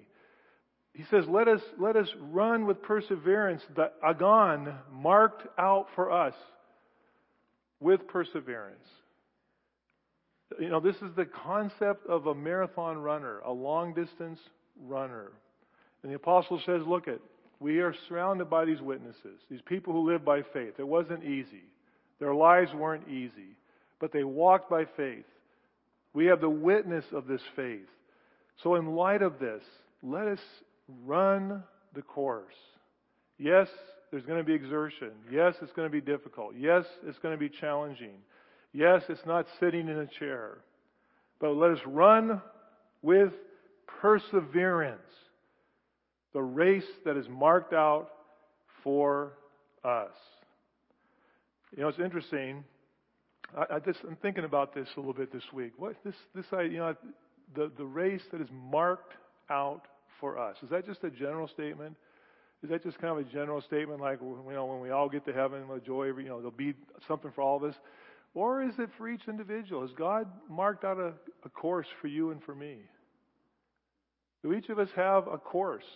He 0.92 1.02
says, 1.10 1.24
let 1.28 1.48
us, 1.48 1.60
let 1.76 1.96
us 1.96 2.08
run 2.20 2.64
with 2.64 2.80
perseverance 2.82 3.62
the 3.74 3.90
agon 4.04 4.72
marked 4.92 5.46
out 5.58 5.88
for 5.96 6.12
us 6.12 6.34
with 7.80 8.06
perseverance. 8.06 8.86
You 10.60 10.68
know, 10.68 10.78
this 10.78 10.96
is 10.96 11.10
the 11.16 11.24
concept 11.24 12.06
of 12.06 12.28
a 12.28 12.34
marathon 12.34 12.98
runner, 12.98 13.40
a 13.40 13.52
long 13.52 13.94
distance 13.94 14.38
runner. 14.80 15.32
And 16.02 16.12
the 16.12 16.16
apostle 16.16 16.60
says, 16.64 16.82
look 16.86 17.08
at, 17.08 17.20
we 17.60 17.78
are 17.78 17.94
surrounded 18.08 18.50
by 18.50 18.64
these 18.64 18.80
witnesses, 18.80 19.40
these 19.50 19.62
people 19.66 19.92
who 19.92 20.10
live 20.10 20.24
by 20.24 20.42
faith. 20.42 20.74
It 20.78 20.86
wasn't 20.86 21.24
easy. 21.24 21.62
Their 22.20 22.34
lives 22.34 22.72
weren't 22.74 23.08
easy, 23.08 23.56
but 24.00 24.12
they 24.12 24.24
walked 24.24 24.68
by 24.68 24.84
faith. 24.96 25.24
We 26.12 26.26
have 26.26 26.40
the 26.40 26.50
witness 26.50 27.04
of 27.12 27.26
this 27.26 27.40
faith. 27.56 27.88
So, 28.62 28.76
in 28.76 28.94
light 28.94 29.22
of 29.22 29.38
this, 29.40 29.62
let 30.02 30.28
us 30.28 30.38
run 31.04 31.62
the 31.94 32.02
course. 32.02 32.54
Yes, 33.38 33.68
there's 34.10 34.24
going 34.26 34.38
to 34.38 34.44
be 34.44 34.54
exertion. 34.54 35.10
Yes, 35.30 35.54
it's 35.60 35.72
going 35.72 35.88
to 35.88 35.92
be 35.92 36.00
difficult. 36.00 36.54
Yes, 36.56 36.84
it's 37.04 37.18
going 37.18 37.34
to 37.34 37.38
be 37.38 37.48
challenging. 37.48 38.14
Yes, 38.72 39.02
it's 39.08 39.26
not 39.26 39.46
sitting 39.58 39.88
in 39.88 39.98
a 39.98 40.06
chair. 40.06 40.58
But 41.40 41.56
let 41.56 41.72
us 41.72 41.80
run 41.86 42.40
with 43.02 43.32
perseverance 44.04 45.00
the 46.34 46.42
race 46.42 46.84
that 47.06 47.16
is 47.16 47.26
marked 47.30 47.72
out 47.72 48.10
for 48.82 49.32
us. 49.82 50.12
You 51.74 51.84
know, 51.84 51.88
it's 51.88 51.98
interesting. 51.98 52.64
I, 53.56 53.76
I 53.76 53.78
just 53.78 54.00
I'm 54.06 54.16
thinking 54.16 54.44
about 54.44 54.74
this 54.74 54.88
a 54.98 55.00
little 55.00 55.14
bit 55.14 55.32
this 55.32 55.50
week. 55.54 55.72
What 55.78 55.96
this 56.04 56.14
this 56.34 56.44
I 56.52 56.62
you 56.62 56.76
know 56.76 56.94
the 57.54 57.72
the 57.78 57.84
race 57.86 58.20
that 58.30 58.42
is 58.42 58.48
marked 58.52 59.14
out 59.48 59.84
for 60.20 60.38
us 60.38 60.56
is 60.62 60.68
that 60.68 60.84
just 60.84 61.02
a 61.02 61.10
general 61.10 61.48
statement? 61.48 61.96
Is 62.62 62.68
that 62.68 62.82
just 62.82 62.98
kind 62.98 63.18
of 63.18 63.26
a 63.26 63.30
general 63.32 63.62
statement 63.62 64.02
like 64.02 64.18
you 64.20 64.52
know 64.52 64.66
when 64.66 64.80
we 64.80 64.90
all 64.90 65.08
get 65.08 65.24
to 65.24 65.32
heaven 65.32 65.66
with 65.66 65.82
joy, 65.86 66.08
you 66.08 66.24
know 66.24 66.36
there'll 66.36 66.50
be 66.50 66.74
something 67.08 67.32
for 67.34 67.40
all 67.40 67.56
of 67.56 67.62
us, 67.62 67.74
or 68.34 68.62
is 68.62 68.74
it 68.78 68.90
for 68.98 69.08
each 69.08 69.22
individual? 69.28 69.80
Has 69.80 69.92
God 69.96 70.26
marked 70.50 70.84
out 70.84 70.98
a, 70.98 71.14
a 71.46 71.48
course 71.48 71.86
for 72.02 72.08
you 72.08 72.32
and 72.32 72.42
for 72.42 72.54
me? 72.54 72.80
Do 74.44 74.52
each 74.52 74.68
of 74.68 74.78
us 74.78 74.90
have 74.94 75.26
a 75.26 75.38
course 75.38 75.86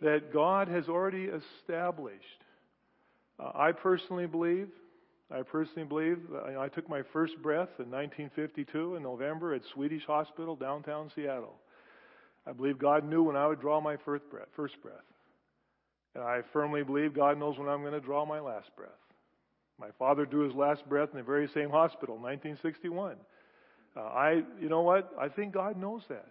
that 0.00 0.32
God 0.32 0.68
has 0.68 0.88
already 0.88 1.24
established? 1.24 2.22
Uh, 3.38 3.50
I 3.52 3.72
personally 3.72 4.26
believe 4.26 4.68
I 5.34 5.42
personally 5.42 5.88
believe 5.88 6.18
I 6.56 6.68
took 6.68 6.88
my 6.88 7.02
first 7.12 7.40
breath 7.42 7.70
in 7.80 7.90
1952 7.90 8.94
in 8.94 9.02
November 9.02 9.54
at 9.54 9.62
Swedish 9.72 10.04
Hospital, 10.06 10.54
downtown 10.54 11.10
Seattle. 11.16 11.54
I 12.46 12.52
believe 12.52 12.78
God 12.78 13.04
knew 13.04 13.22
when 13.24 13.34
I 13.34 13.46
would 13.46 13.60
draw 13.60 13.80
my 13.80 13.96
first 14.04 14.28
breath. 14.30 14.46
First 14.54 14.80
breath. 14.82 14.94
And 16.14 16.22
I 16.22 16.42
firmly 16.52 16.84
believe 16.84 17.14
God 17.14 17.38
knows 17.38 17.58
when 17.58 17.68
I'm 17.68 17.80
going 17.80 17.94
to 17.94 18.00
draw 18.00 18.24
my 18.24 18.38
last 18.38 18.68
breath. 18.76 18.90
My 19.80 19.88
father 19.98 20.24
drew 20.26 20.46
his 20.46 20.54
last 20.54 20.88
breath 20.88 21.08
in 21.10 21.16
the 21.16 21.24
very 21.24 21.48
same 21.48 21.70
hospital, 21.70 22.16
1961. 22.16 23.16
Uh, 23.96 24.00
I, 24.00 24.42
you 24.60 24.68
know 24.68 24.82
what? 24.82 25.10
I 25.18 25.28
think 25.28 25.54
God 25.54 25.76
knows 25.76 26.02
that. 26.10 26.28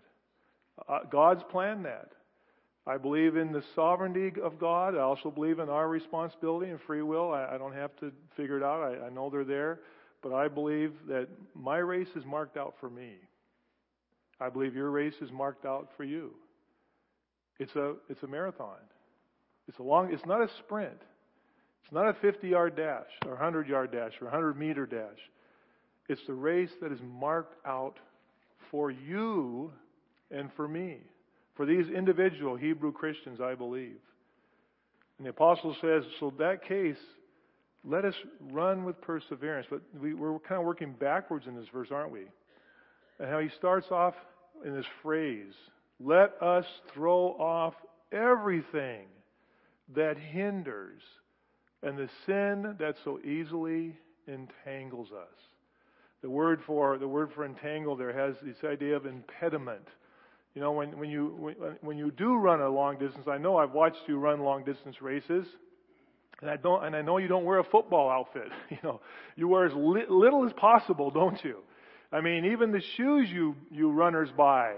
Uh, 0.87 0.99
God's 1.09 1.43
planned 1.49 1.85
that. 1.85 2.09
I 2.85 2.97
believe 2.97 3.37
in 3.37 3.51
the 3.51 3.63
sovereignty 3.75 4.33
of 4.41 4.59
God. 4.59 4.95
I 4.95 4.99
also 4.99 5.31
believe 5.31 5.59
in 5.59 5.69
our 5.69 5.87
responsibility 5.87 6.69
and 6.69 6.79
free 6.81 7.01
will. 7.01 7.31
I, 7.31 7.55
I 7.55 7.57
don't 7.57 7.73
have 7.73 7.95
to 7.97 8.11
figure 8.35 8.57
it 8.57 8.63
out. 8.63 8.81
I, 8.81 9.05
I 9.05 9.09
know 9.09 9.29
they're 9.29 9.45
there. 9.45 9.79
But 10.21 10.33
I 10.33 10.47
believe 10.47 10.93
that 11.07 11.27
my 11.55 11.77
race 11.77 12.09
is 12.15 12.25
marked 12.25 12.57
out 12.57 12.75
for 12.79 12.89
me. 12.89 13.15
I 14.39 14.49
believe 14.49 14.75
your 14.75 14.89
race 14.89 15.15
is 15.21 15.31
marked 15.31 15.65
out 15.65 15.89
for 15.95 16.03
you. 16.03 16.31
It's 17.59 17.75
a, 17.75 17.95
it's 18.09 18.23
a 18.23 18.27
marathon. 18.27 18.79
It's 19.67 19.77
a 19.79 19.83
long, 19.83 20.11
it's 20.11 20.25
not 20.25 20.41
a 20.41 20.49
sprint. 20.59 21.01
It's 21.83 21.93
not 21.93 22.07
a 22.07 22.13
50 22.13 22.47
yard 22.47 22.75
dash 22.75 23.07
or 23.25 23.31
100 23.31 23.67
yard 23.67 23.91
dash 23.91 24.13
or 24.21 24.25
100 24.25 24.57
meter 24.57 24.85
dash. 24.85 25.19
It's 26.09 26.25
the 26.27 26.33
race 26.33 26.71
that 26.81 26.91
is 26.91 26.99
marked 27.01 27.55
out 27.65 27.99
for 28.71 28.91
you 28.91 29.71
and 30.33 30.49
for 30.55 30.67
me 30.67 30.99
for 31.55 31.65
these 31.65 31.87
individual 31.89 32.55
Hebrew 32.55 32.91
Christians, 32.91 33.39
I 33.39 33.55
believe. 33.55 33.99
And 35.17 35.25
the 35.25 35.29
apostle 35.29 35.75
says, 35.79 36.03
so 36.19 36.33
that 36.39 36.65
case, 36.67 36.97
let 37.85 38.05
us 38.05 38.15
run 38.51 38.83
with 38.83 38.99
perseverance. 39.01 39.67
But 39.69 39.81
we, 40.01 40.13
are 40.13 40.39
kind 40.39 40.59
of 40.59 40.65
working 40.65 40.93
backwards 40.93 41.45
in 41.47 41.55
this 41.55 41.67
verse, 41.71 41.89
aren't 41.91 42.11
we? 42.11 42.23
And 43.19 43.29
how 43.29 43.39
he 43.39 43.49
starts 43.49 43.91
off 43.91 44.15
in 44.65 44.73
this 44.73 44.85
phrase, 45.01 45.53
let 45.99 46.41
us 46.41 46.65
throw 46.93 47.35
off 47.39 47.75
everything 48.11 49.05
that 49.95 50.17
hinders 50.17 51.01
and 51.83 51.97
the 51.97 52.09
sin 52.25 52.75
that 52.79 52.95
so 53.03 53.19
easily 53.19 53.95
entangles 54.27 55.09
us. 55.11 55.37
The 56.21 56.29
word 56.29 56.61
for 56.65 56.97
the 56.97 57.07
word 57.07 57.31
for 57.35 57.45
entangle 57.45 57.97
there 57.97 58.13
has 58.13 58.35
this 58.41 58.63
idea 58.63 58.95
of 58.95 59.05
impediment. 59.05 59.87
You 60.55 60.61
know, 60.61 60.71
when, 60.71 60.97
when, 60.99 61.09
you, 61.09 61.35
when, 61.39 61.55
when 61.81 61.97
you 61.97 62.11
do 62.11 62.35
run 62.35 62.61
a 62.61 62.69
long 62.69 62.97
distance, 62.99 63.27
I 63.27 63.37
know 63.37 63.57
I've 63.57 63.71
watched 63.71 64.01
you 64.07 64.17
run 64.17 64.39
long 64.41 64.63
distance 64.63 65.01
races, 65.01 65.47
and 66.41 66.49
I, 66.49 66.57
don't, 66.57 66.85
and 66.85 66.95
I 66.95 67.01
know 67.01 67.17
you 67.17 67.27
don't 67.27 67.45
wear 67.45 67.59
a 67.59 67.63
football 67.63 68.09
outfit. 68.09 68.49
You 68.69 68.77
know, 68.83 69.01
you 69.35 69.47
wear 69.47 69.65
as 69.65 69.73
li- 69.75 70.05
little 70.09 70.45
as 70.45 70.53
possible, 70.53 71.09
don't 71.09 71.43
you? 71.43 71.59
I 72.11 72.21
mean, 72.21 72.45
even 72.45 72.71
the 72.71 72.81
shoes 72.97 73.29
you, 73.31 73.55
you 73.71 73.91
runners 73.91 74.29
buy, 74.37 74.75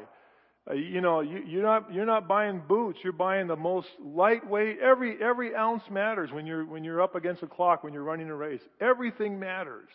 uh, 0.70 0.74
you 0.74 1.02
know, 1.02 1.22
you, 1.22 1.44
you're 1.46 1.64
not 1.64 1.94
you're 1.94 2.06
not 2.06 2.28
buying 2.28 2.62
boots. 2.68 3.00
You're 3.04 3.14
buying 3.14 3.48
the 3.48 3.56
most 3.56 3.88
lightweight. 4.04 4.80
Every 4.80 5.18
every 5.22 5.56
ounce 5.56 5.84
matters 5.92 6.32
when 6.32 6.48
you're 6.48 6.66
when 6.66 6.84
you're 6.84 7.02
up 7.02 7.16
against 7.16 7.44
a 7.44 7.48
clock 7.48 7.84
when 7.84 7.94
you're 7.94 8.04
running 8.04 8.30
a 8.30 8.36
race. 8.36 8.62
Everything 8.82 9.40
matters, 9.40 9.90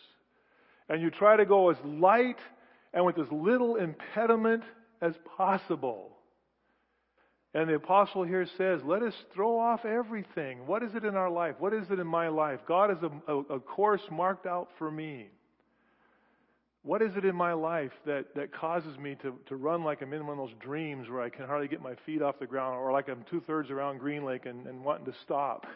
and 0.87 1.01
you 1.01 1.09
try 1.09 1.35
to 1.35 1.45
go 1.45 1.71
as 1.71 1.77
light 1.83 2.37
and 2.93 3.05
with 3.05 3.19
as 3.19 3.27
little 3.31 3.75
impediment 3.75 4.63
as 5.01 5.13
possible. 5.37 6.17
And 7.53 7.67
the 7.67 7.75
apostle 7.75 8.23
here 8.23 8.47
says, 8.57 8.81
let 8.85 9.03
us 9.03 9.13
throw 9.33 9.59
off 9.59 9.83
everything. 9.83 10.65
What 10.67 10.83
is 10.83 10.95
it 10.95 11.03
in 11.03 11.15
our 11.15 11.29
life? 11.29 11.55
What 11.59 11.73
is 11.73 11.85
it 11.91 11.99
in 11.99 12.07
my 12.07 12.29
life? 12.29 12.61
God 12.65 12.89
has 12.89 12.99
a, 13.03 13.31
a, 13.31 13.39
a, 13.55 13.59
course 13.59 14.01
marked 14.09 14.45
out 14.45 14.69
for 14.77 14.89
me. 14.89 15.27
What 16.83 17.01
is 17.01 17.11
it 17.17 17.25
in 17.25 17.35
my 17.35 17.51
life 17.51 17.91
that, 18.05 18.33
that 18.35 18.53
causes 18.53 18.97
me 18.97 19.15
to, 19.21 19.37
to 19.47 19.55
run 19.57 19.83
like 19.83 20.01
I'm 20.01 20.13
in 20.13 20.25
one 20.25 20.39
of 20.39 20.47
those 20.47 20.57
dreams 20.61 21.09
where 21.09 21.21
I 21.21 21.29
can 21.29 21.45
hardly 21.45 21.67
get 21.67 21.81
my 21.81 21.93
feet 22.05 22.21
off 22.21 22.39
the 22.39 22.47
ground 22.47 22.77
or 22.77 22.91
like 22.93 23.09
I'm 23.09 23.25
two 23.29 23.41
thirds 23.45 23.69
around 23.69 23.99
Green 23.99 24.23
Lake 24.23 24.45
and, 24.45 24.65
and 24.65 24.83
wanting 24.83 25.05
to 25.05 25.13
stop? 25.23 25.67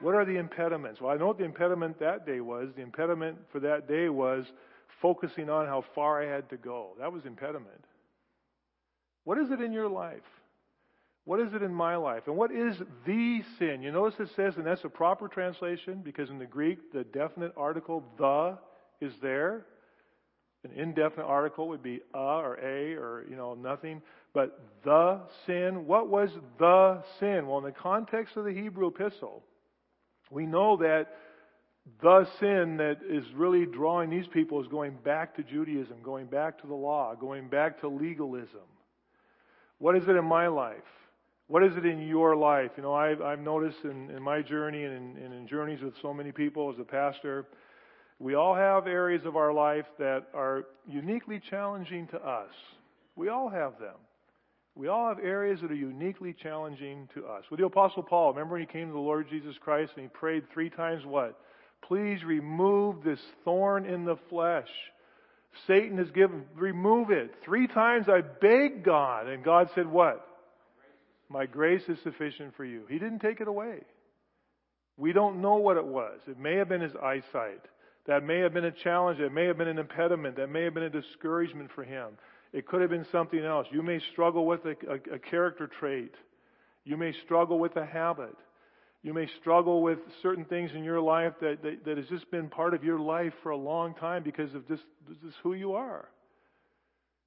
What 0.00 0.16
are 0.16 0.24
the 0.24 0.36
impediments? 0.36 1.00
Well, 1.00 1.12
I 1.12 1.16
know 1.16 1.28
what 1.28 1.38
the 1.38 1.44
impediment 1.44 2.00
that 2.00 2.26
day 2.26 2.40
was. 2.40 2.70
The 2.76 2.82
impediment 2.82 3.38
for 3.52 3.60
that 3.60 3.88
day 3.88 4.08
was 4.08 4.44
focusing 5.00 5.50
on 5.50 5.66
how 5.66 5.84
far 5.94 6.22
I 6.22 6.26
had 6.26 6.48
to 6.50 6.56
go. 6.56 6.92
That 6.98 7.12
was 7.12 7.24
impediment. 7.24 7.84
What 9.24 9.38
is 9.38 9.50
it 9.50 9.60
in 9.60 9.72
your 9.72 9.88
life? 9.88 10.22
What 11.24 11.40
is 11.40 11.54
it 11.54 11.62
in 11.62 11.72
my 11.72 11.96
life? 11.96 12.24
And 12.26 12.36
what 12.36 12.52
is 12.52 12.76
the 13.06 13.42
sin? 13.58 13.82
You 13.82 13.90
notice 13.92 14.20
it 14.20 14.28
says, 14.36 14.56
and 14.56 14.66
that's 14.66 14.84
a 14.84 14.90
proper 14.90 15.26
translation 15.26 16.02
because 16.04 16.28
in 16.28 16.38
the 16.38 16.44
Greek, 16.44 16.92
the 16.92 17.04
definite 17.04 17.52
article, 17.56 18.04
the, 18.18 18.58
is 19.00 19.12
there. 19.22 19.64
An 20.64 20.72
indefinite 20.76 21.24
article 21.24 21.68
would 21.68 21.82
be 21.82 22.00
a 22.14 22.18
or 22.18 22.58
a 22.62 22.94
or, 22.94 23.24
you 23.28 23.36
know, 23.36 23.54
nothing. 23.54 24.02
But 24.34 24.58
the 24.82 25.20
sin, 25.46 25.86
what 25.86 26.08
was 26.08 26.30
the 26.58 27.02
sin? 27.20 27.46
Well, 27.46 27.58
in 27.58 27.64
the 27.64 27.72
context 27.72 28.36
of 28.36 28.44
the 28.44 28.52
Hebrew 28.52 28.88
epistle, 28.88 29.42
we 30.30 30.44
know 30.44 30.76
that 30.78 31.16
the 32.02 32.26
sin 32.40 32.78
that 32.78 32.98
is 33.08 33.24
really 33.34 33.66
drawing 33.66 34.10
these 34.10 34.26
people 34.26 34.60
is 34.60 34.68
going 34.68 34.96
back 35.04 35.36
to 35.36 35.42
Judaism, 35.42 35.98
going 36.02 36.26
back 36.26 36.60
to 36.62 36.66
the 36.66 36.74
law, 36.74 37.14
going 37.14 37.48
back 37.48 37.80
to 37.80 37.88
legalism. 37.88 38.60
What 39.78 39.96
is 39.96 40.04
it 40.08 40.16
in 40.16 40.24
my 40.24 40.46
life? 40.48 40.76
What 41.46 41.62
is 41.62 41.76
it 41.76 41.84
in 41.84 42.00
your 42.00 42.36
life? 42.36 42.70
You 42.76 42.82
know, 42.82 42.94
I've, 42.94 43.20
I've 43.20 43.40
noticed 43.40 43.84
in, 43.84 44.10
in 44.10 44.22
my 44.22 44.40
journey 44.40 44.84
and 44.84 44.94
in, 44.94 45.22
and 45.22 45.34
in 45.34 45.46
journeys 45.46 45.82
with 45.82 45.92
so 46.00 46.14
many 46.14 46.32
people 46.32 46.72
as 46.72 46.78
a 46.78 46.84
pastor, 46.84 47.46
we 48.18 48.34
all 48.34 48.54
have 48.54 48.86
areas 48.86 49.26
of 49.26 49.36
our 49.36 49.52
life 49.52 49.84
that 49.98 50.28
are 50.32 50.64
uniquely 50.86 51.38
challenging 51.50 52.06
to 52.08 52.16
us. 52.18 52.52
We 53.14 53.28
all 53.28 53.50
have 53.50 53.78
them. 53.78 53.96
We 54.74 54.88
all 54.88 55.06
have 55.08 55.18
areas 55.18 55.60
that 55.60 55.70
are 55.70 55.74
uniquely 55.74 56.32
challenging 56.32 57.08
to 57.14 57.26
us. 57.26 57.44
With 57.50 57.60
the 57.60 57.66
Apostle 57.66 58.02
Paul, 58.02 58.32
remember 58.32 58.52
when 58.52 58.62
he 58.62 58.66
came 58.66 58.88
to 58.88 58.92
the 58.92 58.98
Lord 58.98 59.28
Jesus 59.28 59.56
Christ 59.60 59.92
and 59.96 60.04
he 60.04 60.08
prayed 60.08 60.44
three 60.52 60.70
times 60.70 61.04
what? 61.04 61.38
Please 61.88 62.24
remove 62.24 63.02
this 63.02 63.20
thorn 63.44 63.86
in 63.86 64.04
the 64.04 64.16
flesh. 64.30 64.68
Satan 65.66 65.98
has 65.98 66.10
given, 66.10 66.44
remove 66.56 67.10
it. 67.10 67.34
Three 67.44 67.66
times 67.66 68.06
I 68.08 68.20
begged 68.20 68.84
God, 68.84 69.28
and 69.28 69.44
God 69.44 69.68
said, 69.74 69.86
What? 69.86 70.26
My 71.28 71.46
grace 71.46 71.82
is 71.88 71.98
sufficient 72.02 72.54
for 72.56 72.64
you. 72.64 72.84
He 72.88 72.98
didn't 72.98 73.20
take 73.20 73.40
it 73.40 73.48
away. 73.48 73.78
We 74.96 75.12
don't 75.12 75.40
know 75.40 75.56
what 75.56 75.76
it 75.76 75.84
was. 75.84 76.20
It 76.28 76.38
may 76.38 76.56
have 76.56 76.68
been 76.68 76.80
his 76.80 76.94
eyesight. 77.02 77.60
That 78.06 78.22
may 78.22 78.40
have 78.40 78.52
been 78.52 78.66
a 78.66 78.70
challenge. 78.70 79.18
It 79.18 79.32
may 79.32 79.46
have 79.46 79.58
been 79.58 79.68
an 79.68 79.78
impediment. 79.78 80.36
That 80.36 80.50
may 80.50 80.64
have 80.64 80.74
been 80.74 80.84
a 80.84 80.90
discouragement 80.90 81.70
for 81.74 81.82
him. 81.82 82.10
It 82.52 82.66
could 82.66 82.82
have 82.82 82.90
been 82.90 83.06
something 83.10 83.44
else. 83.44 83.66
You 83.72 83.82
may 83.82 84.00
struggle 84.12 84.46
with 84.46 84.60
a, 84.64 84.76
a, 84.88 85.16
a 85.16 85.18
character 85.18 85.68
trait. 85.80 86.14
You 86.84 86.96
may 86.96 87.12
struggle 87.24 87.58
with 87.58 87.76
a 87.76 87.86
habit. 87.86 88.36
You 89.04 89.12
may 89.12 89.28
struggle 89.38 89.82
with 89.82 89.98
certain 90.22 90.46
things 90.46 90.70
in 90.74 90.82
your 90.82 91.00
life 91.00 91.34
that, 91.42 91.62
that, 91.62 91.84
that 91.84 91.98
has 91.98 92.06
just 92.06 92.28
been 92.30 92.48
part 92.48 92.72
of 92.72 92.82
your 92.82 92.98
life 92.98 93.34
for 93.42 93.50
a 93.50 93.56
long 93.56 93.92
time 93.94 94.22
because 94.22 94.54
of 94.54 94.66
just, 94.66 94.82
just 95.22 95.36
who 95.42 95.52
you 95.52 95.74
are. 95.74 96.08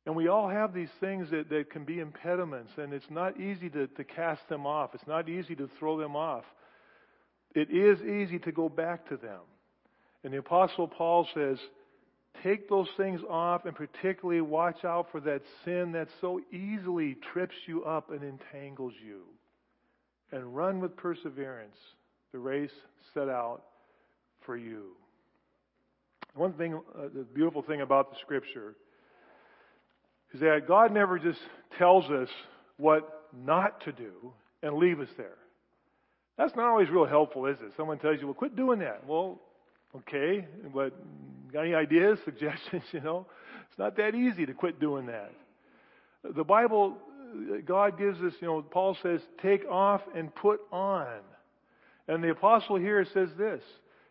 And 0.07 0.15
we 0.15 0.27
all 0.27 0.49
have 0.49 0.73
these 0.73 0.89
things 0.99 1.29
that, 1.29 1.49
that 1.49 1.69
can 1.69 1.85
be 1.85 1.99
impediments, 1.99 2.71
and 2.77 2.93
it's 2.93 3.11
not 3.11 3.39
easy 3.39 3.69
to, 3.69 3.85
to 3.85 4.03
cast 4.03 4.41
them 4.49 4.65
off. 4.65 4.95
It's 4.95 5.05
not 5.05 5.29
easy 5.29 5.53
to 5.53 5.69
throw 5.77 5.99
them 5.99 6.15
off. 6.15 6.45
It 7.53 7.69
is 7.69 7.99
easy 8.01 8.39
to 8.39 8.51
go 8.51 8.69
back 8.69 9.07
to 9.09 9.17
them. 9.17 9.41
And 10.23 10.33
the 10.33 10.39
Apostle 10.39 10.87
Paul 10.87 11.27
says, 11.35 11.59
take 12.41 12.67
those 12.69 12.89
things 12.97 13.21
off, 13.29 13.65
and 13.65 13.75
particularly 13.75 14.41
watch 14.41 14.83
out 14.83 15.09
for 15.11 15.19
that 15.21 15.43
sin 15.63 15.91
that 15.91 16.07
so 16.21 16.41
easily 16.51 17.17
trips 17.33 17.55
you 17.67 17.83
up 17.83 18.09
and 18.09 18.23
entangles 18.23 18.93
you 19.05 19.25
and 20.31 20.55
run 20.55 20.79
with 20.79 20.95
perseverance 20.95 21.75
the 22.31 22.39
race 22.39 22.71
set 23.13 23.29
out 23.29 23.63
for 24.45 24.57
you. 24.57 24.91
One 26.35 26.53
thing, 26.53 26.75
uh, 26.75 27.03
the 27.13 27.23
beautiful 27.23 27.61
thing 27.61 27.81
about 27.81 28.11
the 28.11 28.17
scripture 28.21 28.75
is 30.33 30.41
that 30.41 30.67
God 30.67 30.93
never 30.93 31.17
just 31.17 31.39
tells 31.77 32.05
us 32.11 32.29
what 32.77 33.27
not 33.33 33.81
to 33.85 33.91
do 33.91 34.33
and 34.61 34.77
leave 34.77 34.99
us 34.99 35.09
there. 35.17 35.37
That's 36.37 36.55
not 36.55 36.67
always 36.67 36.89
real 36.89 37.05
helpful, 37.05 37.47
is 37.47 37.57
it? 37.61 37.71
Someone 37.75 37.97
tells 37.97 38.19
you, 38.19 38.27
well, 38.27 38.35
quit 38.35 38.55
doing 38.55 38.79
that. 38.79 39.07
Well, 39.07 39.41
okay, 39.95 40.47
but 40.73 40.93
got 41.51 41.61
any 41.61 41.73
ideas, 41.73 42.19
suggestions, 42.25 42.83
you 42.91 43.01
know? 43.01 43.25
It's 43.69 43.79
not 43.79 43.97
that 43.97 44.13
easy 44.13 44.45
to 44.45 44.53
quit 44.53 44.79
doing 44.79 45.07
that. 45.07 45.31
The 46.35 46.43
Bible 46.43 46.97
God 47.65 47.97
gives 47.97 48.19
us, 48.21 48.33
you 48.39 48.47
know, 48.47 48.61
Paul 48.61 48.97
says, 49.01 49.21
take 49.41 49.65
off 49.65 50.01
and 50.15 50.33
put 50.33 50.59
on. 50.71 51.19
And 52.07 52.23
the 52.23 52.31
apostle 52.31 52.77
here 52.77 53.05
says 53.13 53.29
this. 53.37 53.61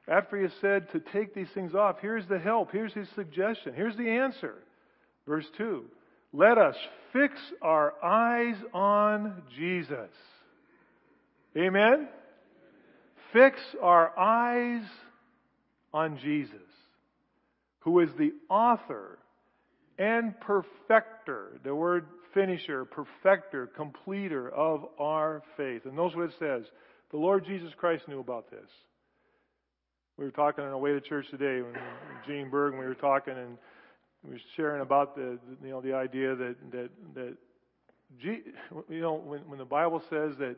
After 0.09 0.37
he 0.37 0.45
has 0.45 0.53
said 0.61 0.91
to 0.93 1.01
take 1.13 1.35
these 1.35 1.49
things 1.55 1.75
off, 1.75 1.97
here's 2.01 2.27
the 2.29 2.39
help. 2.39 2.71
Here's 2.71 2.93
his 2.93 3.09
suggestion. 3.15 3.75
Here's 3.75 3.97
the 3.97 4.09
answer. 4.09 4.55
Verse 5.27 5.47
2. 5.57 5.85
Let 6.33 6.59
us 6.59 6.77
fix 7.13 7.35
our 7.63 7.95
eyes 8.05 8.57
on 8.73 9.43
Jesus. 9.57 10.11
Amen? 11.57 12.09
Fix 13.33 13.59
our 13.83 14.17
eyes 14.19 14.83
on 15.93 16.19
Jesus, 16.23 16.59
who 17.81 18.01
is 18.01 18.11
the 18.19 18.33
author 18.49 19.19
and 19.99 20.39
perfecter. 20.41 21.59
The 21.65 21.75
word 21.75 22.07
finisher, 22.37 22.85
perfecter, 22.85 23.67
completer 23.67 24.51
of 24.51 24.85
our 25.01 25.43
faith. 25.57 25.87
And 25.87 25.97
notice 25.97 26.15
what 26.15 26.27
it 26.27 26.35
says. 26.39 26.71
The 27.11 27.17
Lord 27.17 27.47
Jesus 27.47 27.73
Christ 27.75 28.07
knew 28.09 28.21
about 28.21 28.51
this. 28.51 28.69
We 30.19 30.25
were 30.27 30.31
talking 30.31 30.63
on 30.63 30.71
our 30.71 30.79
way 30.79 30.93
to 30.93 31.01
church 31.01 31.25
today 31.31 31.63
when 31.63 31.75
Gene 32.27 32.51
Berg 32.51 32.75
and 32.75 32.81
we 32.81 32.87
were 32.87 32.95
talking 32.95 33.35
and 33.35 33.57
we 34.23 34.33
were 34.33 34.41
sharing 34.55 34.83
about 34.83 35.17
the 35.17 35.39
you 35.63 35.71
know 35.71 35.81
the 35.81 35.95
idea 35.95 36.35
that 36.35 36.57
that 36.73 36.91
that 37.15 37.37
you 38.21 39.01
know 39.01 39.15
when 39.15 39.41
when 39.49 39.59
the 39.59 39.65
Bible 39.65 40.03
says 40.11 40.35
that 40.39 40.57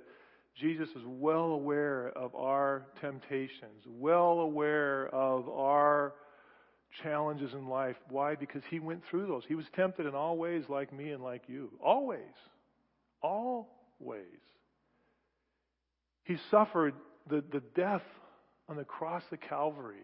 Jesus 0.57 0.88
is 0.91 1.03
well 1.07 1.53
aware 1.53 2.09
of 2.17 2.35
our 2.35 2.87
temptations, 3.01 3.85
well 3.87 4.41
aware 4.41 5.09
of 5.14 5.49
our 5.49 6.14
challenges 7.03 7.53
in 7.53 7.69
life. 7.69 7.97
Why? 8.09 8.35
Because 8.35 8.63
he 8.71 8.81
went 8.81 9.03
through 9.11 9.27
those. 9.27 9.43
He 9.47 9.55
was 9.55 9.67
tempted 9.75 10.07
in 10.07 10.15
all 10.15 10.37
ways 10.37 10.65
like 10.69 10.93
me 10.93 11.11
and 11.11 11.23
like 11.23 11.43
you. 11.49 11.71
Always. 11.83 12.21
Always. 13.23 13.67
He 16.25 16.37
suffered 16.51 16.95
the, 17.29 17.43
the 17.53 17.63
death 17.75 18.03
on 18.69 18.77
the 18.77 18.85
cross 18.85 19.23
of 19.33 19.41
Calvary. 19.41 19.97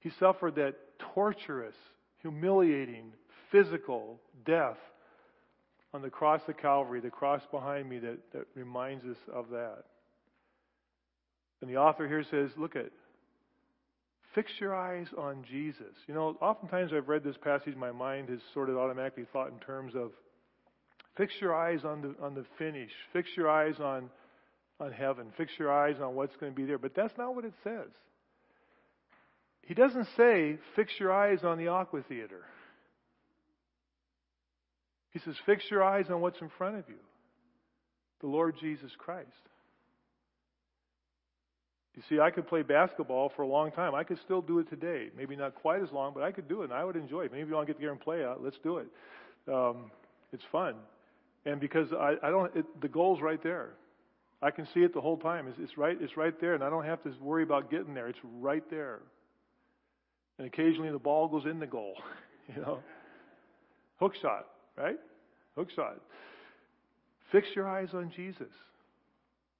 He 0.00 0.10
suffered 0.18 0.56
that 0.56 0.74
torturous, 1.14 1.76
humiliating, 2.22 3.12
physical 3.50 4.20
death 4.44 4.78
on 5.94 6.02
the 6.02 6.10
cross 6.10 6.40
of 6.48 6.56
Calvary, 6.56 7.00
the 7.00 7.10
cross 7.10 7.42
behind 7.50 7.88
me 7.88 7.98
that, 7.98 8.18
that 8.32 8.46
reminds 8.54 9.04
us 9.04 9.18
of 9.32 9.50
that. 9.50 9.84
And 11.60 11.70
the 11.70 11.76
author 11.76 12.08
here 12.08 12.24
says, 12.30 12.50
look 12.56 12.74
at 12.74 12.90
Fix 14.34 14.50
your 14.60 14.74
eyes 14.74 15.06
on 15.18 15.44
Jesus. 15.50 15.94
You 16.06 16.14
know, 16.14 16.36
oftentimes 16.40 16.92
I've 16.92 17.08
read 17.08 17.22
this 17.22 17.36
passage, 17.42 17.76
my 17.76 17.92
mind 17.92 18.30
has 18.30 18.40
sort 18.54 18.70
of 18.70 18.78
automatically 18.78 19.26
thought 19.32 19.50
in 19.50 19.58
terms 19.58 19.94
of 19.94 20.12
fix 21.16 21.34
your 21.40 21.54
eyes 21.54 21.84
on 21.84 22.00
the 22.00 22.14
on 22.24 22.34
the 22.34 22.44
finish. 22.58 22.90
Fix 23.12 23.28
your 23.36 23.50
eyes 23.50 23.74
on 23.78 24.08
on 24.80 24.90
heaven. 24.90 25.26
Fix 25.36 25.52
your 25.58 25.70
eyes 25.70 25.96
on 26.00 26.14
what's 26.14 26.34
going 26.36 26.52
to 26.52 26.56
be 26.56 26.64
there. 26.64 26.78
But 26.78 26.94
that's 26.94 27.16
not 27.18 27.34
what 27.34 27.44
it 27.44 27.52
says. 27.62 27.90
He 29.62 29.74
doesn't 29.74 30.08
say 30.16 30.58
fix 30.76 30.92
your 30.98 31.12
eyes 31.12 31.44
on 31.44 31.58
the 31.58 31.68
aqua 31.68 32.02
theater. 32.08 32.42
He 35.10 35.18
says 35.18 35.34
fix 35.44 35.62
your 35.70 35.84
eyes 35.84 36.06
on 36.08 36.20
what's 36.22 36.40
in 36.40 36.50
front 36.56 36.76
of 36.76 36.84
you. 36.88 36.96
The 38.22 38.28
Lord 38.28 38.56
Jesus 38.60 38.92
Christ. 38.96 39.28
You 41.96 42.02
see, 42.08 42.20
I 42.20 42.30
could 42.30 42.46
play 42.46 42.62
basketball 42.62 43.30
for 43.36 43.42
a 43.42 43.46
long 43.46 43.70
time. 43.70 43.94
I 43.94 44.02
could 44.02 44.18
still 44.24 44.40
do 44.40 44.58
it 44.60 44.70
today. 44.70 45.08
Maybe 45.16 45.36
not 45.36 45.54
quite 45.54 45.82
as 45.82 45.92
long, 45.92 46.12
but 46.14 46.22
I 46.22 46.32
could 46.32 46.48
do 46.48 46.62
it, 46.62 46.64
and 46.64 46.72
I 46.72 46.84
would 46.84 46.96
enjoy 46.96 47.22
it. 47.24 47.32
Maybe 47.32 47.48
you 47.48 47.54
want 47.54 47.66
to 47.66 47.72
get 47.72 47.78
together 47.78 47.92
and 47.92 48.00
play 48.00 48.24
out. 48.24 48.42
Let's 48.42 48.56
do 48.62 48.78
it. 48.78 48.86
Um, 49.46 49.90
it's 50.32 50.42
fun, 50.50 50.76
and 51.44 51.60
because 51.60 51.88
I, 51.92 52.14
I 52.22 52.30
don't, 52.30 52.54
it, 52.56 52.64
the 52.80 52.88
goal's 52.88 53.20
right 53.20 53.42
there. 53.42 53.70
I 54.40 54.50
can 54.50 54.66
see 54.74 54.80
it 54.80 54.92
the 54.92 55.00
whole 55.00 55.18
time. 55.18 55.46
It's, 55.46 55.58
it's 55.60 55.76
right. 55.76 55.96
It's 56.00 56.16
right 56.16 56.38
there, 56.40 56.54
and 56.54 56.64
I 56.64 56.70
don't 56.70 56.84
have 56.84 57.02
to 57.04 57.12
worry 57.20 57.42
about 57.42 57.70
getting 57.70 57.94
there. 57.94 58.08
It's 58.08 58.18
right 58.40 58.64
there. 58.70 59.00
And 60.38 60.46
occasionally 60.46 60.90
the 60.90 60.98
ball 60.98 61.28
goes 61.28 61.44
in 61.44 61.58
the 61.58 61.66
goal. 61.66 61.94
You 62.52 62.60
know, 62.60 62.80
hook 64.00 64.14
shot, 64.20 64.46
right? 64.76 64.98
Hook 65.54 65.68
shot. 65.76 66.00
Fix 67.30 67.46
your 67.54 67.68
eyes 67.68 67.90
on 67.94 68.12
Jesus. 68.14 68.50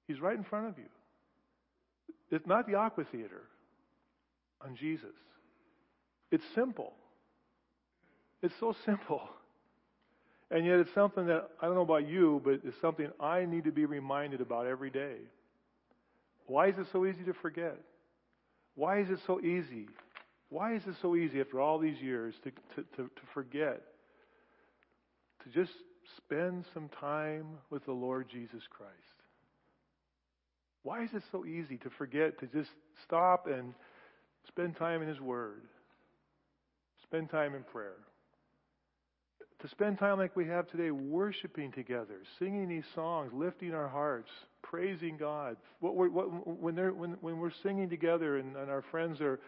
He's 0.05 0.19
right 0.19 0.35
in 0.35 0.43
front 0.43 0.67
of 0.67 0.77
you. 0.77 0.83
It's 2.33 2.47
not 2.47 2.67
the 2.67 2.75
aqua 2.75 3.03
theater 3.11 3.43
on 4.59 4.75
Jesus. 4.75 5.15
It's 6.31 6.43
simple. 6.55 6.93
It's 8.41 8.55
so 8.59 8.75
simple. 8.85 9.21
And 10.49 10.65
yet 10.65 10.79
it's 10.79 10.93
something 10.93 11.27
that, 11.27 11.49
I 11.61 11.65
don't 11.65 11.75
know 11.75 11.81
about 11.81 12.07
you, 12.07 12.41
but 12.43 12.61
it's 12.63 12.79
something 12.81 13.07
I 13.19 13.45
need 13.45 13.65
to 13.65 13.71
be 13.71 13.85
reminded 13.85 14.41
about 14.41 14.65
every 14.65 14.89
day. 14.89 15.17
Why 16.47 16.67
is 16.67 16.77
it 16.77 16.87
so 16.91 17.05
easy 17.05 17.23
to 17.25 17.33
forget? 17.33 17.77
Why 18.75 18.99
is 18.99 19.09
it 19.09 19.19
so 19.27 19.39
easy? 19.39 19.87
Why 20.49 20.75
is 20.75 20.81
it 20.87 20.95
so 21.01 21.15
easy 21.15 21.39
after 21.39 21.59
all 21.59 21.77
these 21.77 22.01
years 22.01 22.33
to, 22.43 22.51
to, 22.51 22.81
to, 22.95 23.03
to 23.03 23.21
forget? 23.33 23.81
To 25.43 25.49
just 25.49 25.71
spend 26.17 26.65
some 26.73 26.89
time 26.99 27.45
with 27.69 27.85
the 27.85 27.91
Lord 27.91 28.27
Jesus 28.29 28.63
Christ. 28.69 29.22
Why 30.83 31.03
is 31.03 31.09
it 31.13 31.23
so 31.31 31.45
easy 31.45 31.77
to 31.77 31.89
forget 31.97 32.39
to 32.39 32.47
just 32.47 32.69
stop 33.03 33.47
and 33.47 33.73
spend 34.47 34.75
time 34.75 35.01
in 35.01 35.07
His 35.07 35.19
Word? 35.19 35.61
spend 37.13 37.29
time 37.29 37.53
in 37.53 37.61
prayer. 37.61 37.97
To 39.61 39.67
spend 39.67 39.99
time 39.99 40.17
like 40.17 40.35
we 40.35 40.47
have 40.47 40.67
today, 40.67 40.89
worshiping 40.89 41.71
together, 41.71 42.15
singing 42.39 42.67
these 42.67 42.85
songs, 42.95 43.31
lifting 43.31 43.71
our 43.71 43.87
hearts, 43.87 44.31
praising 44.63 45.17
God. 45.17 45.55
What 45.79 45.95
what, 45.95 46.11
when, 46.11 46.75
when, 46.75 47.11
when 47.21 47.37
we're 47.37 47.51
singing 47.61 47.87
together 47.87 48.39
and, 48.39 48.55
and 48.57 48.67
our 48.71 48.81
friends 48.89 49.21
are, 49.21 49.39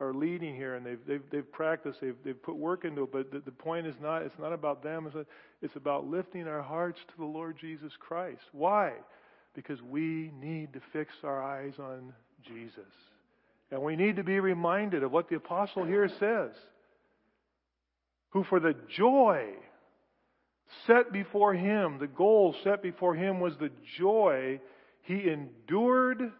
are 0.00 0.14
leading 0.14 0.56
here 0.56 0.76
and 0.76 0.86
they've, 0.86 0.98
they've, 1.06 1.22
they've 1.30 1.52
practiced, 1.52 2.00
they've, 2.00 2.16
they've 2.24 2.42
put 2.42 2.56
work 2.56 2.86
into 2.86 3.02
it, 3.02 3.12
but 3.12 3.30
the, 3.30 3.40
the 3.40 3.52
point 3.52 3.86
is 3.86 3.94
not, 4.00 4.22
it's 4.22 4.38
not 4.40 4.54
about 4.54 4.82
them, 4.82 5.06
it's, 5.06 5.14
a, 5.14 5.26
it's 5.60 5.76
about 5.76 6.06
lifting 6.06 6.48
our 6.48 6.62
hearts 6.62 6.98
to 7.08 7.14
the 7.18 7.26
Lord 7.26 7.58
Jesus 7.60 7.92
Christ. 8.00 8.42
Why? 8.52 8.94
Because 9.54 9.80
we 9.82 10.30
need 10.40 10.72
to 10.72 10.80
fix 10.92 11.12
our 11.24 11.42
eyes 11.42 11.74
on 11.78 12.12
Jesus. 12.46 12.90
And 13.70 13.82
we 13.82 13.96
need 13.96 14.16
to 14.16 14.24
be 14.24 14.40
reminded 14.40 15.02
of 15.02 15.12
what 15.12 15.28
the 15.28 15.36
apostle 15.36 15.84
here 15.84 16.08
says. 16.08 16.50
Who 18.30 18.44
for 18.44 18.60
the 18.60 18.74
joy 18.96 19.48
set 20.86 21.12
before 21.12 21.54
him, 21.54 21.98
the 21.98 22.06
goal 22.06 22.54
set 22.64 22.82
before 22.82 23.14
him 23.14 23.40
was 23.40 23.54
the 23.58 23.70
joy 23.98 24.60
he 25.02 25.28
endured, 25.28 26.32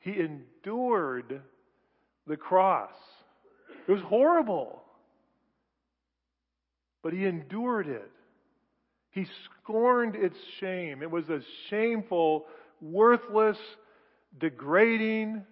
he 0.00 0.12
endured 0.12 1.42
the 2.26 2.36
cross. 2.36 2.94
It 3.88 3.92
was 3.92 4.02
horrible. 4.02 4.82
But 7.02 7.12
he 7.12 7.24
endured 7.24 7.88
it. 7.88 8.10
He 9.14 9.26
scorned 9.44 10.16
its 10.16 10.36
shame. 10.58 11.00
It 11.00 11.10
was 11.10 11.28
a 11.28 11.40
shameful, 11.70 12.46
worthless, 12.80 13.56
degrading 14.40 15.44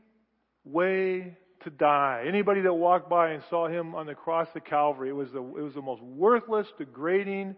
way 0.65 1.37
to 1.63 1.71
die. 1.71 2.25
Anybody 2.27 2.63
that 2.63 2.75
walked 2.75 3.09
by 3.09 3.31
and 3.31 3.43
saw 3.49 3.69
him 3.69 3.95
on 3.95 4.07
the 4.07 4.17
cross 4.17 4.49
of 4.57 4.65
Calvary, 4.65 5.11
it 5.11 5.13
was 5.13 5.31
the, 5.31 5.39
it 5.39 5.63
was 5.63 5.75
the 5.75 5.83
most 5.83 6.03
worthless, 6.03 6.67
degrading 6.77 7.55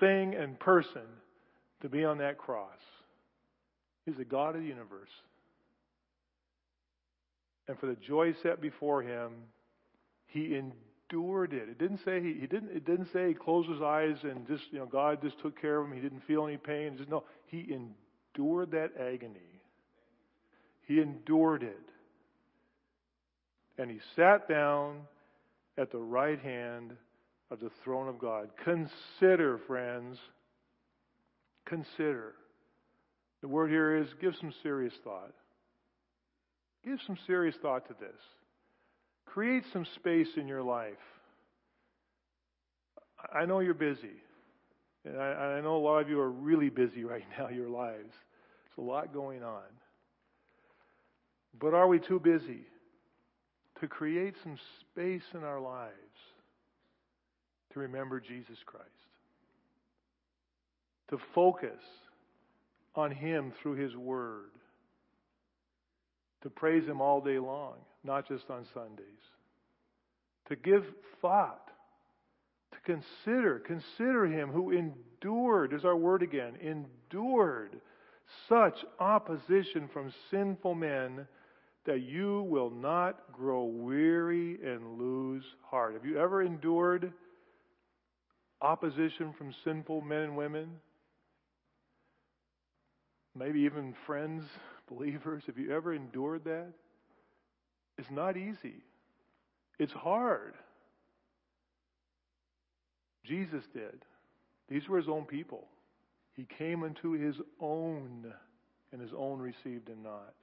thing 0.00 0.34
and 0.34 0.58
person 0.58 1.02
to 1.82 1.90
be 1.90 2.02
on 2.02 2.16
that 2.18 2.38
cross. 2.38 2.70
He's 4.06 4.16
the 4.16 4.24
God 4.24 4.56
of 4.56 4.62
the 4.62 4.68
universe. 4.68 5.10
And 7.68 7.78
for 7.78 7.86
the 7.86 7.96
joy 7.96 8.32
set 8.42 8.62
before 8.62 9.02
him, 9.02 9.32
he 10.28 10.54
endured 10.54 10.85
it. 11.12 11.68
It 11.68 11.78
didn't 11.78 12.00
say 12.04 12.20
he, 12.20 12.34
he 12.40 12.46
didn't 12.46 12.70
it 12.70 12.84
didn't 12.84 13.08
say 13.12 13.28
he 13.28 13.34
closed 13.34 13.68
his 13.68 13.82
eyes 13.82 14.16
and 14.22 14.46
just 14.46 14.64
you 14.70 14.78
know 14.78 14.86
God 14.86 15.20
just 15.22 15.40
took 15.40 15.60
care 15.60 15.80
of 15.80 15.86
him. 15.86 15.94
He 15.94 16.00
didn't 16.00 16.22
feel 16.26 16.46
any 16.46 16.56
pain. 16.56 16.96
Just 16.96 17.10
no, 17.10 17.24
he 17.46 17.60
endured 17.60 18.72
that 18.72 18.92
agony. 19.00 19.40
He 20.86 21.00
endured 21.00 21.62
it. 21.62 21.78
And 23.78 23.90
he 23.90 23.98
sat 24.14 24.48
down 24.48 25.00
at 25.76 25.90
the 25.90 25.98
right 25.98 26.40
hand 26.40 26.92
of 27.50 27.60
the 27.60 27.70
throne 27.84 28.08
of 28.08 28.18
God. 28.18 28.48
Consider, 28.64 29.58
friends. 29.66 30.18
Consider. 31.66 32.34
The 33.42 33.48
word 33.48 33.70
here 33.70 33.96
is 33.96 34.08
give 34.20 34.34
some 34.40 34.52
serious 34.62 34.94
thought. 35.04 35.34
Give 36.84 36.98
some 37.06 37.18
serious 37.26 37.54
thought 37.60 37.86
to 37.88 37.94
this. 38.00 38.20
Create 39.26 39.64
some 39.72 39.86
space 39.96 40.28
in 40.36 40.48
your 40.48 40.62
life. 40.62 40.94
I 43.34 43.44
know 43.44 43.60
you're 43.60 43.74
busy. 43.74 44.22
And 45.04 45.20
I, 45.20 45.58
I 45.58 45.60
know 45.60 45.76
a 45.76 45.78
lot 45.78 46.00
of 46.00 46.08
you 46.08 46.20
are 46.20 46.30
really 46.30 46.70
busy 46.70 47.04
right 47.04 47.24
now, 47.38 47.48
your 47.48 47.68
lives. 47.68 48.12
There's 48.76 48.78
a 48.78 48.80
lot 48.80 49.12
going 49.12 49.42
on. 49.42 49.62
But 51.58 51.74
are 51.74 51.88
we 51.88 51.98
too 51.98 52.20
busy 52.20 52.66
to 53.80 53.88
create 53.88 54.34
some 54.42 54.58
space 54.80 55.22
in 55.34 55.42
our 55.42 55.60
lives 55.60 55.92
to 57.72 57.80
remember 57.80 58.20
Jesus 58.20 58.58
Christ? 58.64 58.86
To 61.10 61.18
focus 61.34 61.82
on 62.94 63.10
Him 63.10 63.52
through 63.62 63.74
His 63.74 63.94
Word 63.96 64.50
to 66.46 66.50
praise 66.50 66.86
Him 66.86 67.00
all 67.00 67.20
day 67.20 67.40
long, 67.40 67.74
not 68.06 68.26
just 68.28 68.48
on 68.48 68.64
Sundays. 68.72 69.04
To 70.48 70.56
give 70.56 70.84
thought, 71.20 71.68
to 72.72 72.78
consider, 72.84 73.58
consider 73.58 74.26
Him 74.26 74.50
who 74.50 74.70
endured, 74.70 75.72
there's 75.72 75.84
our 75.84 75.96
word 75.96 76.22
again, 76.22 76.54
endured 76.60 77.80
such 78.48 78.76
opposition 79.00 79.88
from 79.92 80.12
sinful 80.30 80.74
men 80.74 81.26
that 81.84 82.02
you 82.02 82.42
will 82.48 82.70
not 82.70 83.32
grow 83.32 83.64
weary 83.64 84.58
and 84.64 84.98
lose 84.98 85.44
heart. 85.70 85.94
Have 85.94 86.04
you 86.04 86.18
ever 86.18 86.42
endured 86.42 87.12
opposition 88.60 89.32
from 89.38 89.54
sinful 89.64 90.00
men 90.00 90.22
and 90.22 90.36
women? 90.36 90.68
Maybe 93.36 93.60
even 93.60 93.94
friends 94.06 94.44
believers, 94.88 95.42
have 95.46 95.58
you 95.58 95.74
ever 95.74 95.94
endured 95.94 96.44
that? 96.44 96.72
It's 97.98 98.10
not 98.10 98.36
easy. 98.36 98.82
It's 99.78 99.92
hard. 99.92 100.54
Jesus 103.24 103.64
did. 103.72 104.04
These 104.68 104.88
were 104.88 104.98
his 104.98 105.08
own 105.08 105.24
people. 105.24 105.66
He 106.34 106.46
came 106.58 106.82
unto 106.82 107.12
his 107.12 107.36
own, 107.60 108.32
and 108.92 109.00
his 109.00 109.12
own 109.16 109.38
received 109.38 109.88
him 109.88 110.02
not. 110.02 110.34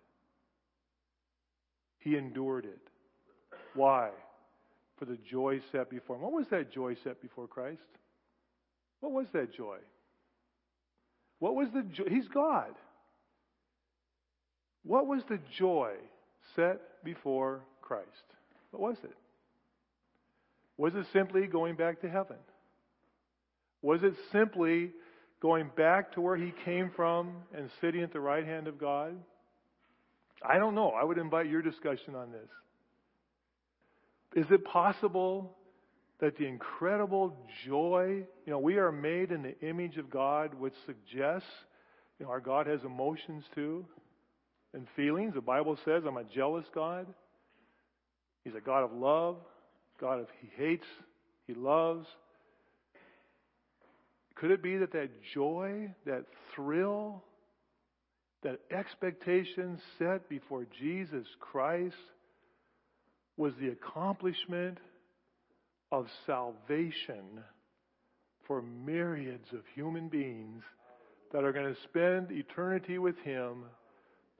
He 1.99 2.17
endured 2.17 2.65
it. 2.65 2.81
Why? 3.75 4.09
For 4.97 5.05
the 5.05 5.17
joy 5.29 5.61
set 5.71 5.89
before 5.89 6.15
him. 6.15 6.21
What 6.21 6.33
was 6.33 6.47
that 6.51 6.71
joy 6.71 6.95
set 7.03 7.21
before 7.21 7.47
Christ? 7.47 7.81
What 8.99 9.11
was 9.11 9.27
that 9.33 9.53
joy? 9.53 9.77
What 11.39 11.55
was 11.55 11.67
the 11.73 11.83
joy? 11.83 12.05
He's 12.09 12.27
God. 12.27 12.73
What 14.83 15.07
was 15.07 15.21
the 15.29 15.39
joy 15.57 15.93
set 16.55 17.03
before 17.03 17.61
Christ? 17.81 18.07
What 18.71 18.81
was 18.81 18.97
it? 19.03 19.15
Was 20.77 20.93
it 20.95 21.05
simply 21.13 21.47
going 21.47 21.75
back 21.75 22.01
to 22.01 22.09
heaven? 22.09 22.37
Was 23.81 24.01
it 24.03 24.13
simply 24.31 24.91
going 25.41 25.69
back 25.75 26.13
to 26.13 26.21
where 26.21 26.37
he 26.37 26.53
came 26.65 26.89
from 26.95 27.33
and 27.55 27.69
sitting 27.81 28.01
at 28.01 28.13
the 28.13 28.19
right 28.19 28.45
hand 28.45 28.67
of 28.67 28.79
God? 28.79 29.15
I 30.41 30.57
don't 30.57 30.75
know. 30.75 30.89
I 30.89 31.03
would 31.03 31.17
invite 31.17 31.47
your 31.47 31.61
discussion 31.61 32.15
on 32.15 32.31
this. 32.31 32.49
Is 34.35 34.51
it 34.51 34.65
possible 34.65 35.55
that 36.19 36.37
the 36.37 36.45
incredible 36.45 37.37
joy, 37.67 38.23
you 38.45 38.51
know, 38.51 38.59
we 38.59 38.77
are 38.77 38.91
made 38.91 39.31
in 39.31 39.43
the 39.43 39.59
image 39.61 39.97
of 39.97 40.09
God, 40.09 40.53
which 40.55 40.73
suggests, 40.85 41.47
you 42.19 42.25
know, 42.25 42.31
our 42.31 42.39
God 42.39 42.65
has 42.65 42.83
emotions 42.83 43.43
too 43.53 43.85
and 44.73 44.87
feelings. 44.95 45.33
The 45.33 45.41
Bible 45.41 45.77
says 45.85 46.03
I'm 46.07 46.17
a 46.17 46.23
jealous 46.23 46.65
God. 46.73 47.07
He's 48.43 48.55
a 48.55 48.61
God 48.61 48.83
of 48.83 48.91
love, 48.91 49.37
God 49.99 50.19
of 50.19 50.27
He 50.41 50.49
hates, 50.57 50.85
He 51.47 51.53
loves. 51.53 52.07
Could 54.35 54.51
it 54.51 54.63
be 54.63 54.77
that 54.77 54.91
that 54.93 55.09
joy, 55.33 55.93
that 56.05 56.25
thrill, 56.53 57.23
that 58.43 58.59
expectation 58.71 59.79
set 59.97 60.27
before 60.27 60.65
Jesus 60.79 61.25
Christ 61.39 61.95
was 63.37 63.53
the 63.59 63.69
accomplishment 63.69 64.79
of 65.91 66.07
salvation 66.25 67.41
for 68.47 68.61
myriads 68.61 69.47
of 69.53 69.61
human 69.73 70.09
beings 70.09 70.63
that 71.31 71.43
are 71.43 71.53
going 71.53 71.73
to 71.73 71.81
spend 71.83 72.31
eternity 72.31 72.97
with 72.97 73.17
Him 73.19 73.63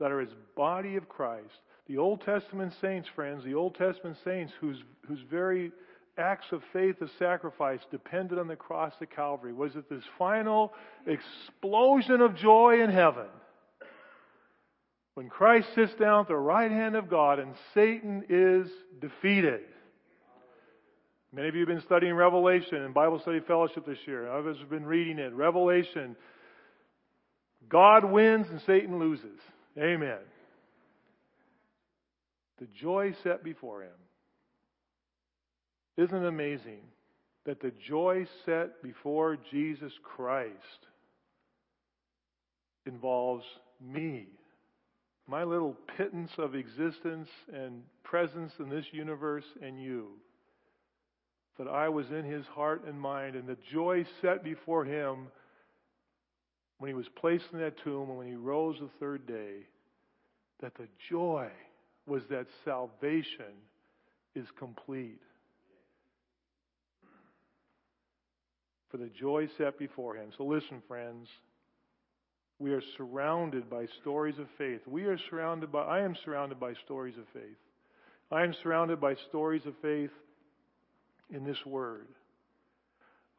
that 0.04 0.12
are 0.12 0.20
his 0.20 0.36
body 0.58 0.98
of 0.98 1.08
Christ. 1.08 1.62
The 1.88 1.98
Old 1.98 2.20
Testament 2.26 2.74
saints, 2.82 3.08
friends, 3.16 3.46
the 3.46 3.54
Old 3.54 3.76
Testament 3.76 4.18
saints 4.26 4.52
whose, 4.60 4.76
whose 5.08 5.22
very 5.32 5.72
acts 6.18 6.48
of 6.52 6.62
faith 6.74 7.00
of 7.00 7.10
sacrifice 7.18 7.80
depended 7.90 8.38
on 8.38 8.50
the 8.50 8.56
cross 8.58 8.92
of 9.00 9.10
Calvary. 9.12 9.54
Was 9.54 9.78
it 9.78 9.90
this 9.90 10.04
final 10.20 10.74
explosion 11.08 12.20
of 12.20 12.36
joy 12.36 12.82
in 12.84 12.90
heaven? 12.90 13.28
When 15.14 15.30
Christ 15.30 15.68
sits 15.74 15.94
down 15.94 16.24
at 16.24 16.28
the 16.28 16.36
right 16.36 16.70
hand 16.70 16.98
of 16.98 17.10
God 17.10 17.40
and 17.40 17.54
Satan 17.74 18.26
is 18.28 18.68
defeated. 19.00 19.62
Many 21.32 21.48
of 21.48 21.56
you 21.56 21.62
have 21.62 21.70
been 21.70 21.82
studying 21.86 22.16
Revelation 22.16 22.80
and 22.80 22.94
Bible 22.94 23.22
Study 23.22 23.40
Fellowship 23.40 23.86
this 23.86 24.00
year. 24.06 24.30
Others 24.30 24.58
have 24.60 24.70
been 24.70 24.86
reading 24.86 25.18
it. 25.18 25.32
Revelation. 25.34 26.18
God 27.70 28.04
wins 28.04 28.48
and 28.50 28.60
Satan 28.68 29.00
loses. 29.00 29.40
Amen. 29.78 30.20
The 32.60 32.68
joy 32.80 33.14
set 33.24 33.44
before 33.44 33.84
him. 33.84 33.90
Isn't 35.98 36.24
it 36.24 36.28
amazing 36.28 36.82
that 37.46 37.62
the 37.62 37.72
joy 37.88 38.26
set 38.46 38.82
before 38.82 39.38
Jesus 39.52 39.92
Christ 40.04 40.88
involves 42.86 43.46
me, 43.82 44.28
my 45.28 45.44
little 45.44 45.76
pittance 45.98 46.32
of 46.38 46.56
existence 46.56 47.30
and 47.54 47.84
presence 48.04 48.54
in 48.60 48.70
this 48.70 48.86
universe, 48.92 49.46
and 49.62 49.82
you? 49.82 50.10
that 51.58 51.68
I 51.68 51.90
was 51.90 52.10
in 52.10 52.24
his 52.24 52.46
heart 52.48 52.84
and 52.88 53.00
mind, 53.00 53.36
and 53.36 53.48
the 53.48 53.58
joy 53.72 54.06
set 54.22 54.44
before 54.44 54.86
him 54.86 55.28
when 56.84 56.90
he 56.90 56.96
was 56.96 57.08
placed 57.16 57.46
in 57.54 57.60
that 57.60 57.82
tomb 57.82 58.10
and 58.10 58.18
when 58.18 58.28
he 58.28 58.36
rose 58.36 58.76
the 58.82 58.90
third 59.00 59.26
day, 59.26 59.60
that 60.60 60.76
the 60.76 60.90
joy 61.10 61.48
was 62.06 62.24
that 62.30 62.46
salvation 62.66 63.56
is 64.36 64.46
complete. 64.60 65.22
For 68.92 68.98
the 68.98 69.10
joy 69.18 69.48
set 69.58 69.80
before 69.80 70.18
him. 70.18 70.32
So 70.38 70.44
listen, 70.44 70.84
friends. 70.86 71.30
We 72.60 72.74
are 72.74 72.84
surrounded 72.98 73.70
by 73.70 73.86
stories 74.02 74.38
of 74.38 74.48
faith. 74.58 74.82
We 74.86 75.06
are 75.06 75.18
surrounded 75.30 75.72
by, 75.72 75.84
I 75.84 76.02
am 76.02 76.18
surrounded 76.26 76.60
by 76.60 76.74
stories 76.84 77.16
of 77.18 77.24
faith. 77.32 77.56
I 78.30 78.44
am 78.44 78.54
surrounded 78.62 79.00
by 79.00 79.16
stories 79.30 79.66
of 79.66 79.74
faith 79.82 80.12
in 81.34 81.46
this 81.46 81.66
word. 81.66 82.08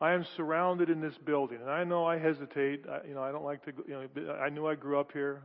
I 0.04 0.12
am 0.12 0.26
surrounded 0.36 0.90
in 0.90 1.00
this 1.00 1.14
building, 1.24 1.60
and 1.62 1.70
I 1.70 1.82
know 1.82 2.04
I 2.04 2.18
hesitate. 2.18 2.84
I, 2.86 3.08
you 3.08 3.14
know, 3.14 3.22
I 3.22 3.32
don't 3.32 3.42
like 3.42 3.64
to. 3.64 3.72
You 3.88 4.06
know, 4.26 4.32
I 4.34 4.50
knew 4.50 4.66
I 4.66 4.74
grew 4.74 5.00
up 5.00 5.10
here, 5.12 5.40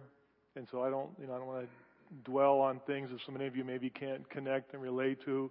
and 0.57 0.67
so 0.69 0.83
I 0.83 0.89
don't. 0.89 1.09
You 1.17 1.27
know, 1.27 1.35
I 1.35 1.37
don't 1.37 1.47
want 1.47 1.61
to 1.61 2.29
dwell 2.29 2.59
on 2.59 2.81
things 2.85 3.09
that 3.09 3.19
so 3.25 3.31
many 3.31 3.45
of 3.47 3.55
you 3.55 3.63
maybe 3.63 3.89
can't 3.89 4.29
connect 4.29 4.73
and 4.73 4.81
relate 4.81 5.23
to. 5.23 5.49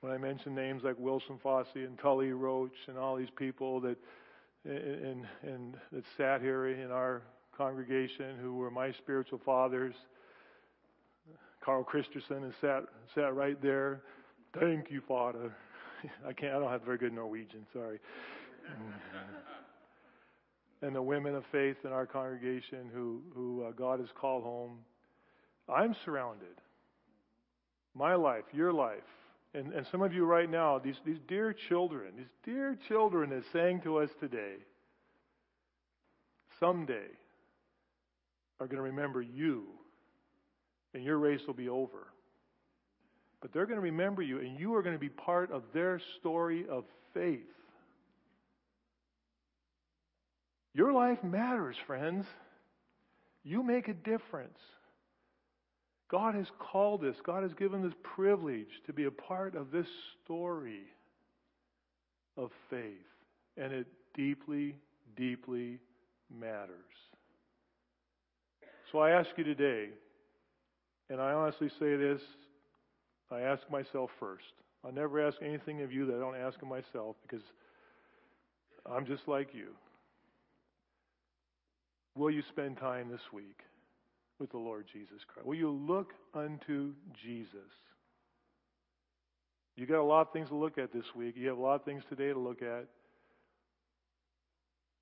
When 0.00 0.10
I 0.10 0.16
mention 0.16 0.54
names 0.54 0.84
like 0.84 0.98
Wilson 0.98 1.38
Fossey 1.44 1.84
and 1.84 1.98
Tully 1.98 2.32
Roach 2.32 2.72
and 2.88 2.96
all 2.96 3.14
these 3.14 3.28
people 3.36 3.78
that 3.80 3.98
and 4.64 5.26
and 5.42 5.76
that 5.92 6.04
sat 6.16 6.40
here 6.40 6.68
in 6.68 6.90
our 6.90 7.20
congregation 7.54 8.36
who 8.40 8.56
were 8.56 8.70
my 8.70 8.90
spiritual 8.92 9.40
fathers. 9.44 9.94
Carl 11.62 11.84
Christensen 11.84 12.42
has 12.42 12.54
sat 12.62 12.84
sat 13.14 13.34
right 13.34 13.60
there. 13.60 14.00
Thank 14.58 14.90
you, 14.90 15.02
Father. 15.06 15.54
I 16.26 16.32
can't. 16.32 16.54
I 16.54 16.58
don't 16.58 16.70
have 16.70 16.82
very 16.82 16.98
good 16.98 17.12
Norwegian. 17.12 17.66
Sorry. 17.72 17.98
and 20.82 20.94
the 20.94 21.02
women 21.02 21.34
of 21.34 21.44
faith 21.52 21.76
in 21.84 21.92
our 21.92 22.06
congregation 22.06 22.90
who 22.92 23.22
who 23.34 23.64
uh, 23.64 23.72
God 23.72 24.00
has 24.00 24.08
called 24.14 24.42
home. 24.42 24.78
I'm 25.68 25.94
surrounded. 26.04 26.60
My 27.94 28.14
life, 28.14 28.44
your 28.52 28.72
life, 28.72 28.98
and 29.54 29.72
and 29.72 29.86
some 29.90 30.02
of 30.02 30.12
you 30.12 30.24
right 30.24 30.50
now, 30.50 30.78
these 30.78 30.96
these 31.06 31.20
dear 31.28 31.54
children, 31.68 32.12
these 32.16 32.26
dear 32.44 32.76
children, 32.88 33.32
is 33.32 33.44
saying 33.52 33.82
to 33.82 33.98
us 33.98 34.10
today. 34.20 34.56
Someday, 36.60 37.08
are 38.60 38.66
going 38.66 38.76
to 38.76 38.82
remember 38.82 39.20
you, 39.20 39.64
and 40.94 41.02
your 41.02 41.18
race 41.18 41.40
will 41.46 41.54
be 41.54 41.68
over 41.68 42.13
but 43.44 43.52
they're 43.52 43.66
going 43.66 43.76
to 43.76 43.82
remember 43.82 44.22
you, 44.22 44.38
and 44.38 44.58
you 44.58 44.74
are 44.74 44.80
going 44.82 44.94
to 44.94 44.98
be 44.98 45.10
part 45.10 45.52
of 45.52 45.64
their 45.74 46.00
story 46.18 46.64
of 46.66 46.84
faith. 47.12 47.40
Your 50.72 50.94
life 50.94 51.22
matters, 51.22 51.76
friends. 51.86 52.24
You 53.42 53.62
make 53.62 53.88
a 53.88 53.92
difference. 53.92 54.56
God 56.10 56.34
has 56.36 56.46
called 56.58 57.04
us, 57.04 57.16
God 57.22 57.42
has 57.42 57.52
given 57.52 57.82
this 57.82 57.92
privilege 58.02 58.80
to 58.86 58.94
be 58.94 59.04
a 59.04 59.10
part 59.10 59.54
of 59.56 59.70
this 59.70 59.88
story 60.24 60.84
of 62.38 62.50
faith. 62.70 62.80
And 63.58 63.74
it 63.74 63.86
deeply, 64.14 64.74
deeply 65.18 65.80
matters. 66.34 66.70
So 68.90 69.00
I 69.00 69.10
ask 69.10 69.28
you 69.36 69.44
today, 69.44 69.90
and 71.10 71.20
I 71.20 71.32
honestly 71.32 71.68
say 71.78 71.96
this 71.96 72.22
I 73.30 73.40
ask 73.40 73.62
myself 73.70 74.10
first. 74.20 74.44
I 74.86 74.90
never 74.90 75.26
ask 75.26 75.38
anything 75.42 75.82
of 75.82 75.92
you 75.92 76.06
that 76.06 76.16
I 76.16 76.18
don't 76.18 76.36
ask 76.36 76.60
of 76.60 76.68
myself 76.68 77.16
because 77.22 77.44
I'm 78.86 79.06
just 79.06 79.26
like 79.26 79.54
you. 79.54 79.68
Will 82.16 82.30
you 82.30 82.42
spend 82.48 82.76
time 82.76 83.08
this 83.10 83.32
week 83.32 83.60
with 84.38 84.50
the 84.50 84.58
Lord 84.58 84.86
Jesus 84.92 85.22
Christ? 85.26 85.46
Will 85.46 85.56
you 85.56 85.70
look 85.70 86.12
unto 86.34 86.92
Jesus? 87.22 87.70
You 89.76 89.86
got 89.86 90.00
a 90.00 90.04
lot 90.04 90.28
of 90.28 90.32
things 90.32 90.50
to 90.50 90.54
look 90.54 90.78
at 90.78 90.92
this 90.92 91.06
week. 91.16 91.34
You 91.36 91.48
have 91.48 91.58
a 91.58 91.62
lot 91.62 91.74
of 91.74 91.84
things 91.84 92.04
today 92.08 92.32
to 92.32 92.38
look 92.38 92.62
at. 92.62 92.86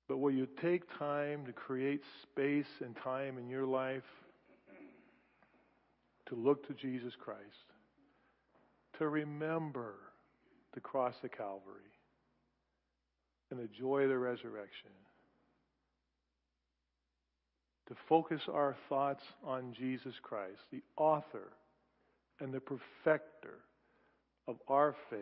But 0.07 0.17
will 0.17 0.31
you 0.31 0.47
take 0.61 0.83
time 0.97 1.45
to 1.45 1.53
create 1.53 2.01
space 2.23 2.81
and 2.83 2.95
time 3.03 3.37
in 3.37 3.47
your 3.47 3.65
life 3.65 4.03
to 6.27 6.35
look 6.35 6.67
to 6.67 6.73
Jesus 6.73 7.13
Christ? 7.19 7.72
To 8.97 9.07
remember 9.07 9.95
the 10.73 10.79
cross 10.79 11.15
of 11.23 11.31
Calvary 11.31 11.93
and 13.51 13.59
the 13.59 13.69
joy 13.79 14.03
of 14.03 14.09
the 14.09 14.17
resurrection. 14.17 14.89
To 17.89 17.95
focus 18.07 18.41
our 18.51 18.75
thoughts 18.89 19.23
on 19.43 19.73
Jesus 19.77 20.13
Christ, 20.21 20.59
the 20.71 20.81
author 20.97 21.51
and 22.39 22.53
the 22.53 22.61
perfecter 22.61 23.59
of 24.47 24.55
our 24.67 24.95
faith, 25.09 25.19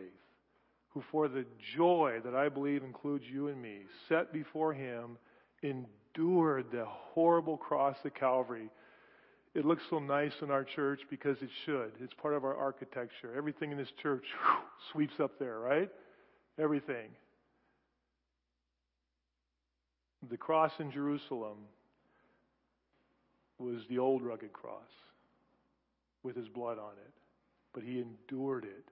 who 0.90 1.04
for 1.12 1.28
the 1.28 1.46
joy 1.76 2.20
that 2.24 2.36
I 2.36 2.50
believe 2.50 2.84
includes 2.84 3.26
you 3.32 3.48
and 3.48 3.62
me, 3.62 3.80
set 4.08 4.32
before 4.32 4.74
him, 4.74 5.18
endured 5.64 6.66
the 6.72 6.86
horrible 6.86 7.58
cross 7.58 7.98
of 8.06 8.14
Calvary 8.14 8.70
it 9.54 9.66
looks 9.66 9.84
so 9.90 10.00
nice 10.00 10.32
in 10.42 10.50
our 10.50 10.64
church 10.64 11.02
because 11.10 11.38
it 11.42 11.50
should. 11.66 11.92
It's 12.00 12.14
part 12.14 12.34
of 12.34 12.46
our 12.46 12.56
architecture. 12.56 13.34
Everything 13.36 13.72
in 13.72 13.78
this 13.78 13.92
church 14.02 14.24
whew, 14.46 14.58
sweeps 14.92 15.20
up 15.20 15.38
there, 15.40 15.60
right? 15.60 15.90
Everything. 16.58 17.10
The 20.30 20.38
cross 20.38 20.72
in 20.80 20.92
Jerusalem 20.92 21.58
was 23.60 23.82
the 23.90 24.00
old 24.00 24.22
rugged 24.22 24.54
cross 24.54 24.90
with 26.24 26.36
his 26.36 26.48
blood 26.48 26.78
on 26.78 26.94
it. 26.94 27.14
But 27.74 27.84
he 27.84 28.00
endured 28.02 28.66
it 28.66 28.86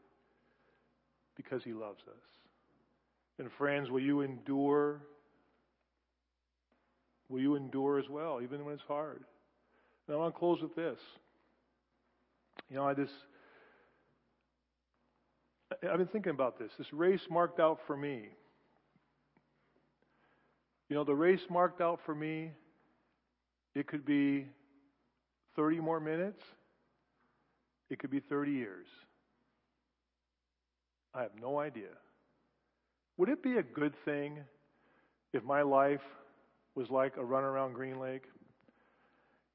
because 1.36 1.63
he 1.63 1.74
loves 1.74 2.02
us. 2.08 2.24
And 3.38 3.50
friends, 3.58 3.89
will 3.89 4.02
you 4.02 4.22
endure? 4.22 5.02
Will 7.30 7.39
you 7.39 7.56
endure 7.56 8.00
as 8.00 8.10
well, 8.10 8.39
even 8.43 8.65
when 8.65 8.74
it's 8.74 8.84
hard? 8.88 9.24
And 10.10 10.15
I 10.15 10.19
want 10.19 10.34
to 10.34 10.39
close 10.39 10.60
with 10.60 10.76
this. 10.76 10.98
You 12.67 12.78
know, 12.78 12.88
I 12.88 12.95
just, 12.95 13.13
I've 15.84 16.00
been 16.00 16.08
thinking 16.08 16.32
about 16.32 16.58
this. 16.58 16.72
This 16.80 16.91
race 16.91 17.22
marked 17.30 17.60
out 17.60 17.78
for 17.86 17.95
me. 17.95 18.30
You 20.89 20.95
know, 20.95 21.04
the 21.04 21.13
race 21.13 21.41
marked 21.48 21.80
out 21.80 22.00
for 22.08 22.15
me, 22.15 22.50
it 23.76 23.86
could 23.86 24.04
be 24.04 24.48
30 25.56 25.80
more 25.80 26.00
minutes, 26.00 26.41
it 27.91 28.00
could 28.00 28.10
be 28.10 28.19
30 28.19 28.52
years. 28.52 28.88
I 31.13 31.22
have 31.22 31.39
no 31.39 31.60
idea. 31.60 31.89
Would 33.17 33.30
it 33.30 33.43
be 33.43 33.58
a 33.58 33.63
good 33.63 33.93
thing 34.06 34.39
if 35.34 35.43
my 35.43 35.62
life 35.62 36.02
was 36.74 36.89
like 36.89 37.17
a 37.17 37.24
run 37.24 37.43
around 37.43 37.74
Green 37.74 38.00
Lake? 38.00 38.24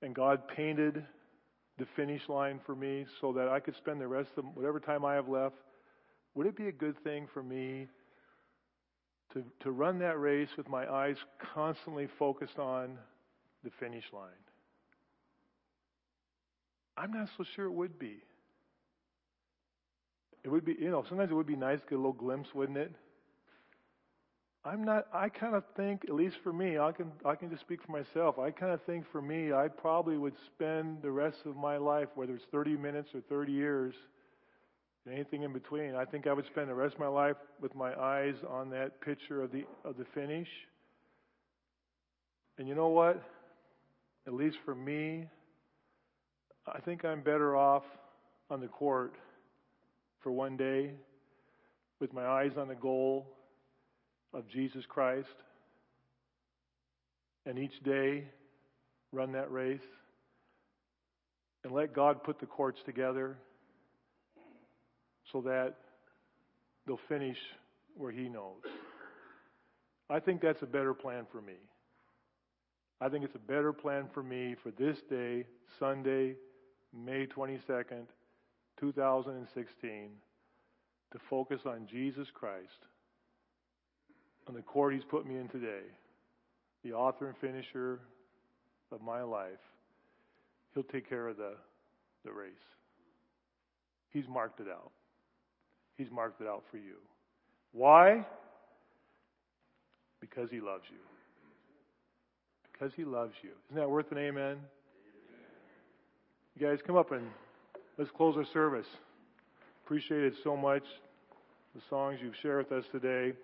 And 0.05 0.15
God 0.15 0.47
painted 0.47 1.03
the 1.79 1.87
finish 1.97 2.21
line 2.29 2.61
for 2.67 2.77
me 2.77 3.07
so 3.21 3.33
that 3.33 3.49
I 3.49 3.59
could 3.59 3.75
spend 3.77 4.01
the 4.01 4.07
rest 4.07 4.31
of 4.37 4.45
whatever 4.55 4.79
time 4.79 5.05
I 5.05 5.15
have 5.15 5.29
left, 5.29 5.57
would 6.35 6.47
it 6.47 6.57
be 6.57 6.69
a 6.69 6.73
good 6.73 7.03
thing 7.03 7.27
for 7.33 7.43
me 7.43 7.87
to, 9.33 9.43
to 9.61 9.71
run 9.71 9.99
that 10.01 10.21
race 10.21 10.51
with 10.57 10.69
my 10.69 10.87
eyes 10.93 11.17
constantly 11.55 12.07
focused 12.19 12.59
on 12.59 12.99
the 13.65 13.71
finish 13.81 14.05
line? 14.13 14.31
I'm 16.97 17.13
not 17.13 17.29
so 17.37 17.45
sure 17.57 17.65
it 17.65 17.73
would 17.73 17.99
be. 17.99 18.19
It 20.45 20.51
would 20.51 20.67
be, 20.67 20.77
you 20.79 20.91
know, 20.91 21.05
sometimes 21.09 21.31
it 21.31 21.35
would 21.35 21.47
be 21.47 21.57
nice 21.57 21.81
to 21.81 21.87
get 21.87 21.95
a 21.95 21.97
little 21.97 22.13
glimpse, 22.13 22.51
wouldn't 22.55 22.79
it? 22.79 22.93
I'm 24.67 24.83
not. 24.83 25.07
I 25.13 25.29
kind 25.29 25.55
of 25.55 25.63
think, 25.77 26.05
at 26.09 26.15
least 26.15 26.37
for 26.43 26.53
me, 26.53 26.79
I 26.79 26.91
can 26.93 27.13
I 27.25 27.35
can 27.35 27.51
just 27.51 27.61
speak 27.61 27.81
for 27.85 27.93
myself. 27.93 28.39
I 28.39 28.51
kind 28.51 28.73
of 28.73 28.81
think 28.85 29.05
for 29.13 29.21
me, 29.21 29.53
I 29.53 29.69
probably 29.69 30.17
would 30.17 30.35
spend 30.55 31.03
the 31.03 31.11
rest 31.11 31.39
of 31.45 31.55
my 31.55 31.77
life, 31.77 32.09
whether 32.15 32.35
it's 32.35 32.47
30 32.51 32.77
minutes 32.79 33.11
or 33.15 33.21
30 33.29 33.53
years, 33.53 33.95
anything 35.11 35.43
in 35.43 35.53
between. 35.53 35.95
I 35.95 36.07
think 36.07 36.27
I 36.27 36.33
would 36.33 36.47
spend 36.47 36.71
the 36.71 36.75
rest 36.75 36.95
of 36.95 37.01
my 37.01 37.09
life 37.09 37.37
with 37.61 37.75
my 37.75 37.95
eyes 37.95 38.37
on 38.49 38.71
that 38.71 39.03
picture 39.03 39.43
of 39.43 39.53
the 39.53 39.65
of 39.85 39.99
the 39.99 40.07
finish. 40.15 40.49
And 42.57 42.67
you 42.67 42.75
know 42.75 42.89
what? 42.89 43.23
At 44.27 44.33
least 44.33 44.57
for 44.65 44.75
me, 44.75 45.27
I 46.67 46.81
think 46.81 47.05
I'm 47.05 47.21
better 47.21 47.55
off 47.55 47.83
on 48.49 48.61
the 48.61 48.69
court 48.69 49.13
for 50.23 50.33
one 50.33 50.57
day 50.57 50.93
with 52.01 52.15
my 52.15 52.25
eyes 52.27 52.53
on 52.57 52.69
the 52.69 52.75
goal 52.75 53.34
of 54.35 54.49
Jesus 54.49 54.85
Christ 54.89 55.29
and 57.47 57.59
each 57.59 57.83
day 57.85 58.25
run 59.13 59.33
that 59.33 59.51
race 59.51 59.81
and 61.63 61.73
let 61.73 61.95
God 61.95 62.23
put 62.23 62.41
the 62.41 62.47
courts 62.47 62.81
together 62.85 63.37
so 65.33 65.41
that 65.43 65.75
they'll 66.87 66.99
finish 67.09 67.39
where 67.97 68.13
He 68.13 68.29
knows. 68.29 68.63
I 70.11 70.21
think 70.21 70.43
that's 70.43 70.63
a 70.63 70.67
better 70.67 70.93
plan 70.93 71.27
for 71.33 71.41
me. 71.41 71.55
I 73.01 73.09
think 73.09 73.25
it's 73.25 73.35
a 73.35 73.39
better 73.39 73.73
plan 73.73 74.07
for 74.13 74.23
me 74.23 74.55
for 74.63 74.71
this 74.71 74.99
day, 75.09 75.47
Sunday, 75.79 76.35
May 76.93 77.27
22nd, 77.27 78.07
2016, 78.79 80.11
to 81.13 81.19
focus 81.31 81.61
on 81.67 81.87
Jesus 81.91 82.29
Christ, 82.33 82.69
on 84.49 84.55
the 84.55 84.63
court 84.63 84.95
He's 84.95 85.05
put 85.05 85.27
me 85.27 85.37
in 85.37 85.49
today, 85.49 85.83
the 86.85 86.93
author 86.93 87.27
and 87.27 87.37
finisher 87.39 88.01
of 88.93 89.03
my 89.03 89.23
life. 89.23 89.51
He'll 90.75 90.83
take 90.83 91.09
care 91.09 91.29
of 91.29 91.37
the, 91.37 91.55
the 92.25 92.33
race. 92.33 92.51
He's 94.11 94.29
marked 94.29 94.61
it 94.61 94.67
out. 94.69 94.91
He's 95.97 96.11
marked 96.11 96.41
it 96.41 96.47
out 96.47 96.63
for 96.71 96.77
you. 96.77 96.97
Why? 97.73 98.25
Because 100.21 100.49
He 100.51 100.61
loves 100.61 100.85
you. 100.91 100.99
Because 102.73 102.93
He 102.97 103.05
loves 103.05 103.35
you. 103.43 103.51
Isn't 103.71 103.81
that 103.81 103.91
worth 103.91 104.11
an 104.13 104.19
amen? 104.19 104.57
You 106.57 106.67
guys, 106.67 106.79
come 106.87 106.97
up 106.97 107.11
and 107.13 107.27
let's 107.99 108.11
close 108.17 108.37
our 108.37 108.47
service. 108.53 108.87
Appreciate 109.85 110.23
it 110.23 110.35
so 110.45 110.57
much. 110.57 110.85
The 111.75 111.81
songs 111.91 112.19
you've 112.23 112.35
shared 112.41 112.69
with 112.71 112.79
us 112.79 112.85
today. 112.93 113.37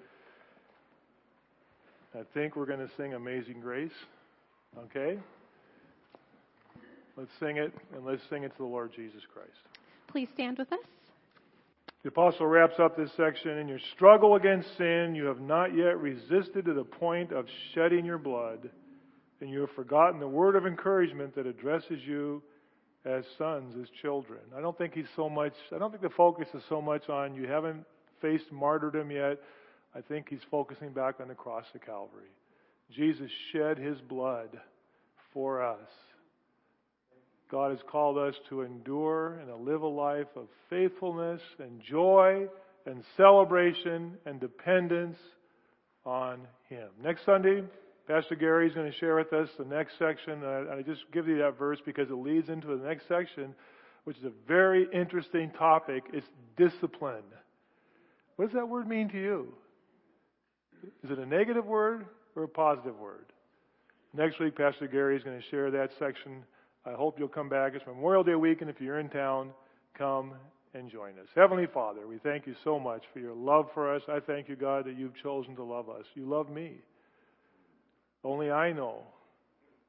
I 2.15 2.23
think 2.35 2.57
we're 2.57 2.67
going 2.67 2.81
to 2.81 2.91
sing 2.97 3.15
Amazing 3.15 3.61
Grace. 3.61 3.93
Okay? 4.79 5.19
Let's 7.17 7.31
sing 7.39 7.57
it, 7.57 7.73
and 7.95 8.05
let's 8.05 8.23
sing 8.31 8.45
it 8.45 8.49
to 8.53 8.59
the 8.59 8.65
Lord 8.65 8.93
Jesus 8.95 9.23
Christ. 9.33 9.51
Please 10.09 10.29
stand 10.35 10.59
with 10.59 10.73
us. 10.73 10.79
The 12.03 12.09
apostle 12.09 12.47
wraps 12.47 12.81
up 12.81 12.97
this 12.97 13.11
section 13.17 13.59
in 13.59 13.69
your 13.69 13.79
struggle 13.95 14.37
against 14.37 14.77
sin, 14.79 15.15
you 15.15 15.27
have 15.27 15.41
not 15.41 15.77
yet 15.77 16.01
resisted 16.01 16.65
to 16.65 16.73
the 16.73 16.85
point 16.85 17.31
of 17.31 17.45
shedding 17.75 18.07
your 18.07 18.17
blood, 18.17 18.71
and 19.41 19.51
you 19.51 19.61
have 19.61 19.71
forgotten 19.73 20.19
the 20.19 20.27
word 20.27 20.57
of 20.57 20.67
encouragement 20.67 21.35
that 21.35 21.47
addresses 21.47 22.01
you 22.07 22.43
as 23.05 23.25
sons, 23.37 23.75
as 23.81 23.89
children. 24.01 24.41
I 24.57 24.61
don't 24.61 24.77
think 24.79 24.95
he's 24.95 25.05
so 25.15 25.29
much, 25.29 25.53
I 25.75 25.79
don't 25.79 25.91
think 25.91 26.03
the 26.03 26.09
focus 26.11 26.49
is 26.55 26.63
so 26.69 26.81
much 26.81 27.09
on 27.09 27.35
you 27.35 27.47
haven't 27.47 27.85
faced 28.23 28.51
martyrdom 28.51 29.11
yet. 29.11 29.39
I 29.95 30.01
think 30.01 30.29
he's 30.29 30.41
focusing 30.51 30.91
back 30.91 31.17
on 31.21 31.29
the 31.29 31.35
cross 31.35 31.65
of 31.75 31.81
Calvary. 31.85 32.31
Jesus 32.95 33.31
shed 33.53 33.79
his 33.79 34.01
blood 34.01 34.49
for 35.33 35.63
us. 35.63 35.89
God 37.51 37.71
has 37.73 37.81
called 37.91 38.17
us 38.17 38.35
to 38.49 38.63
endure 38.63 39.39
and 39.39 39.49
to 39.49 39.57
live 39.57 39.83
a 39.83 39.89
life 39.89 40.29
of 40.37 40.47
faithfulness 40.69 41.41
and 41.59 41.81
joy 41.81 42.47
and 42.87 43.03
celebration 43.17 44.17
and 44.25 44.41
dependence 44.41 45.17
on 46.05 46.41
Him. 46.69 46.89
Next 47.03 47.25
Sunday, 47.25 47.63
Pastor 48.07 48.37
Gary 48.37 48.69
is 48.69 48.75
going 48.75 48.91
to 48.91 48.99
share 48.99 49.17
with 49.17 49.33
us 49.33 49.49
the 49.59 49.65
next 49.65 49.99
section. 49.99 50.45
I 50.45 50.83
just 50.83 51.03
give 51.13 51.29
you 51.29 51.39
that 51.39 51.59
verse 51.59 51.79
because 51.85 52.09
it 52.09 52.15
leads 52.15 52.49
into 52.49 52.69
the 52.69 52.87
next 52.87 53.09
section, 53.09 53.55
which 54.05 54.17
is 54.19 54.25
a 54.25 54.33
very 54.47 54.87
interesting 54.93 55.51
topic. 55.51 56.05
It's 56.13 56.27
discipline. 56.57 57.25
What 58.37 58.47
does 58.47 58.55
that 58.55 58.69
word 58.69 58.89
mean 58.89 59.09
to 59.11 59.19
you? 59.21 59.53
Is 61.05 61.11
it 61.11 61.19
a 61.19 61.27
negative 61.27 61.65
word 61.65 62.07
or 62.37 62.45
a 62.45 62.49
positive 62.49 62.99
word? 62.99 63.27
Next 64.15 64.41
week, 64.41 64.57
Pastor 64.57 64.87
Gary 64.87 65.17
is 65.17 65.23
going 65.23 65.41
to 65.41 65.47
share 65.51 65.71
that 65.71 65.91
section 65.99 66.43
I 66.87 66.93
hope 66.93 67.19
you'll 67.19 67.29
come 67.29 67.49
back. 67.49 67.73
It's 67.75 67.87
Memorial 67.87 68.25
Day 68.25 68.35
weekend. 68.35 68.71
If 68.71 68.81
you're 68.81 69.01
in 69.01 69.11
town, 69.11 69.51
come 69.99 70.33
and 70.73 70.91
join 70.91 71.19
us. 71.19 71.27
Heavenly 71.35 71.67
Father, 71.67 72.07
we 72.07 72.19
thank 72.19 72.47
you 72.47 72.55
so 72.65 72.79
much 72.79 73.03
for 73.13 73.19
your 73.19 73.35
love 73.35 73.67
for 73.75 73.95
us. 73.95 74.03
I 74.09 74.19
thank 74.21 74.49
you, 74.49 74.57
God, 74.57 74.87
that 74.87 74.97
you've 74.97 75.17
chosen 75.23 75.55
to 75.57 75.63
love 75.63 75.91
us. 75.91 76.05
You 76.15 76.25
love 76.25 76.49
me. 76.49 76.77
Only 78.25 78.51
I 78.51 78.73
know 78.73 79.03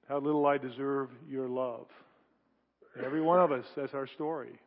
how 0.10 0.20
little 0.20 0.46
I 0.46 0.58
deserve 0.58 1.10
your 1.30 1.48
love. 1.48 1.86
Every 3.04 3.22
one 3.22 3.40
of 3.40 3.54
us, 3.54 3.64
that's 3.76 3.94
our 3.94 4.08
story. 4.08 4.60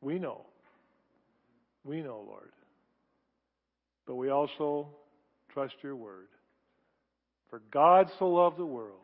We 0.00 0.18
know. 0.18 0.46
We 1.84 2.00
know, 2.00 2.24
Lord. 2.26 2.52
But 4.06 4.14
we 4.14 4.30
also 4.30 4.88
trust 5.52 5.74
your 5.82 5.96
word. 5.96 6.28
For 7.48 7.60
God 7.70 8.10
so 8.18 8.28
loved 8.28 8.58
the 8.58 8.66
world 8.66 8.96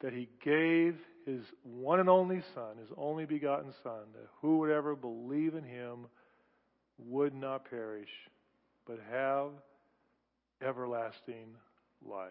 that 0.00 0.12
he 0.12 0.28
gave 0.44 0.96
his 1.26 1.40
one 1.62 2.00
and 2.00 2.08
only 2.08 2.42
Son, 2.54 2.76
his 2.80 2.90
only 2.96 3.24
begotten 3.24 3.72
Son, 3.82 4.00
that 4.14 4.28
who 4.40 4.58
would 4.58 4.70
ever 4.70 4.94
believe 4.94 5.54
in 5.54 5.64
him 5.64 6.06
would 6.98 7.34
not 7.34 7.68
perish, 7.68 8.08
but 8.86 8.98
have 9.10 9.48
everlasting 10.62 11.48
life. 12.06 12.30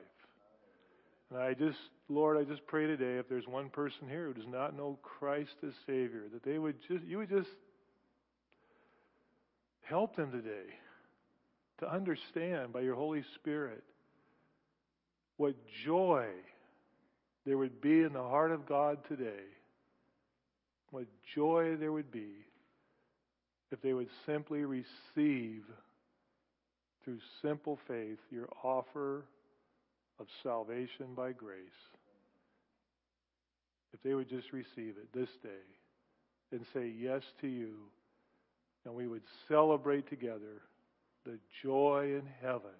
And 1.30 1.40
I 1.40 1.54
just, 1.54 1.78
Lord, 2.08 2.38
I 2.38 2.44
just 2.44 2.66
pray 2.68 2.88
today 2.88 3.18
if 3.18 3.28
there's 3.28 3.48
one 3.48 3.70
person 3.70 4.08
here 4.10 4.28
who 4.28 4.34
does 4.34 4.48
not 4.48 4.76
know 4.76 4.98
Christ 5.02 5.56
as 5.66 5.74
Savior, 5.86 6.24
that 6.32 6.44
they 6.44 6.58
would 6.58 6.76
just, 6.88 7.04
you 7.04 7.18
would 7.18 7.30
just 7.30 7.50
help 9.82 10.16
them 10.16 10.32
today 10.32 10.74
to 11.80 11.92
understand 11.92 12.74
by 12.74 12.82
your 12.82 12.96
Holy 12.96 13.24
Spirit 13.36 13.84
what 15.38 15.56
joy 15.86 16.26
there 17.46 17.58
would 17.58 17.80
be 17.82 18.02
in 18.02 18.14
the 18.14 18.22
heart 18.24 18.52
of 18.52 18.68
God 18.68 18.98
today, 19.08 19.46
what 20.92 21.06
joy 21.36 21.76
there 21.78 21.92
would 21.92 22.12
be 22.12 22.32
if 23.72 23.82
they 23.82 23.94
would 23.94 24.10
simply 24.26 24.64
receive 24.64 25.64
through 27.04 27.20
simple 27.42 27.80
faith 27.88 28.18
your 28.32 28.48
offer 28.64 29.26
of 30.20 30.28
salvation 30.44 31.08
by 31.16 31.32
grace. 31.32 31.60
If 33.94 34.02
they 34.04 34.14
would 34.14 34.30
just 34.30 34.52
receive 34.52 34.96
it 34.98 35.14
this 35.14 35.30
day 35.44 35.50
and 36.52 36.66
say 36.74 36.92
yes 36.98 37.22
to 37.42 37.48
you, 37.48 37.76
and 38.86 38.96
we 38.96 39.08
would 39.08 39.24
celebrate 39.48 40.10
together 40.10 40.62
the 41.28 41.38
joy 41.62 42.16
in 42.16 42.24
heaven 42.42 42.72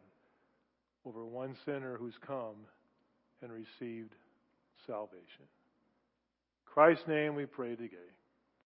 over 1.06 1.26
one 1.26 1.56
sinner 1.66 1.98
who's 1.98 2.18
come 2.26 2.56
and 3.42 3.52
received 3.52 4.14
salvation. 4.86 5.44
In 5.44 6.74
Christ's 6.74 7.08
name 7.08 7.36
we 7.36 7.46
pray 7.46 7.76
today. 7.76 7.98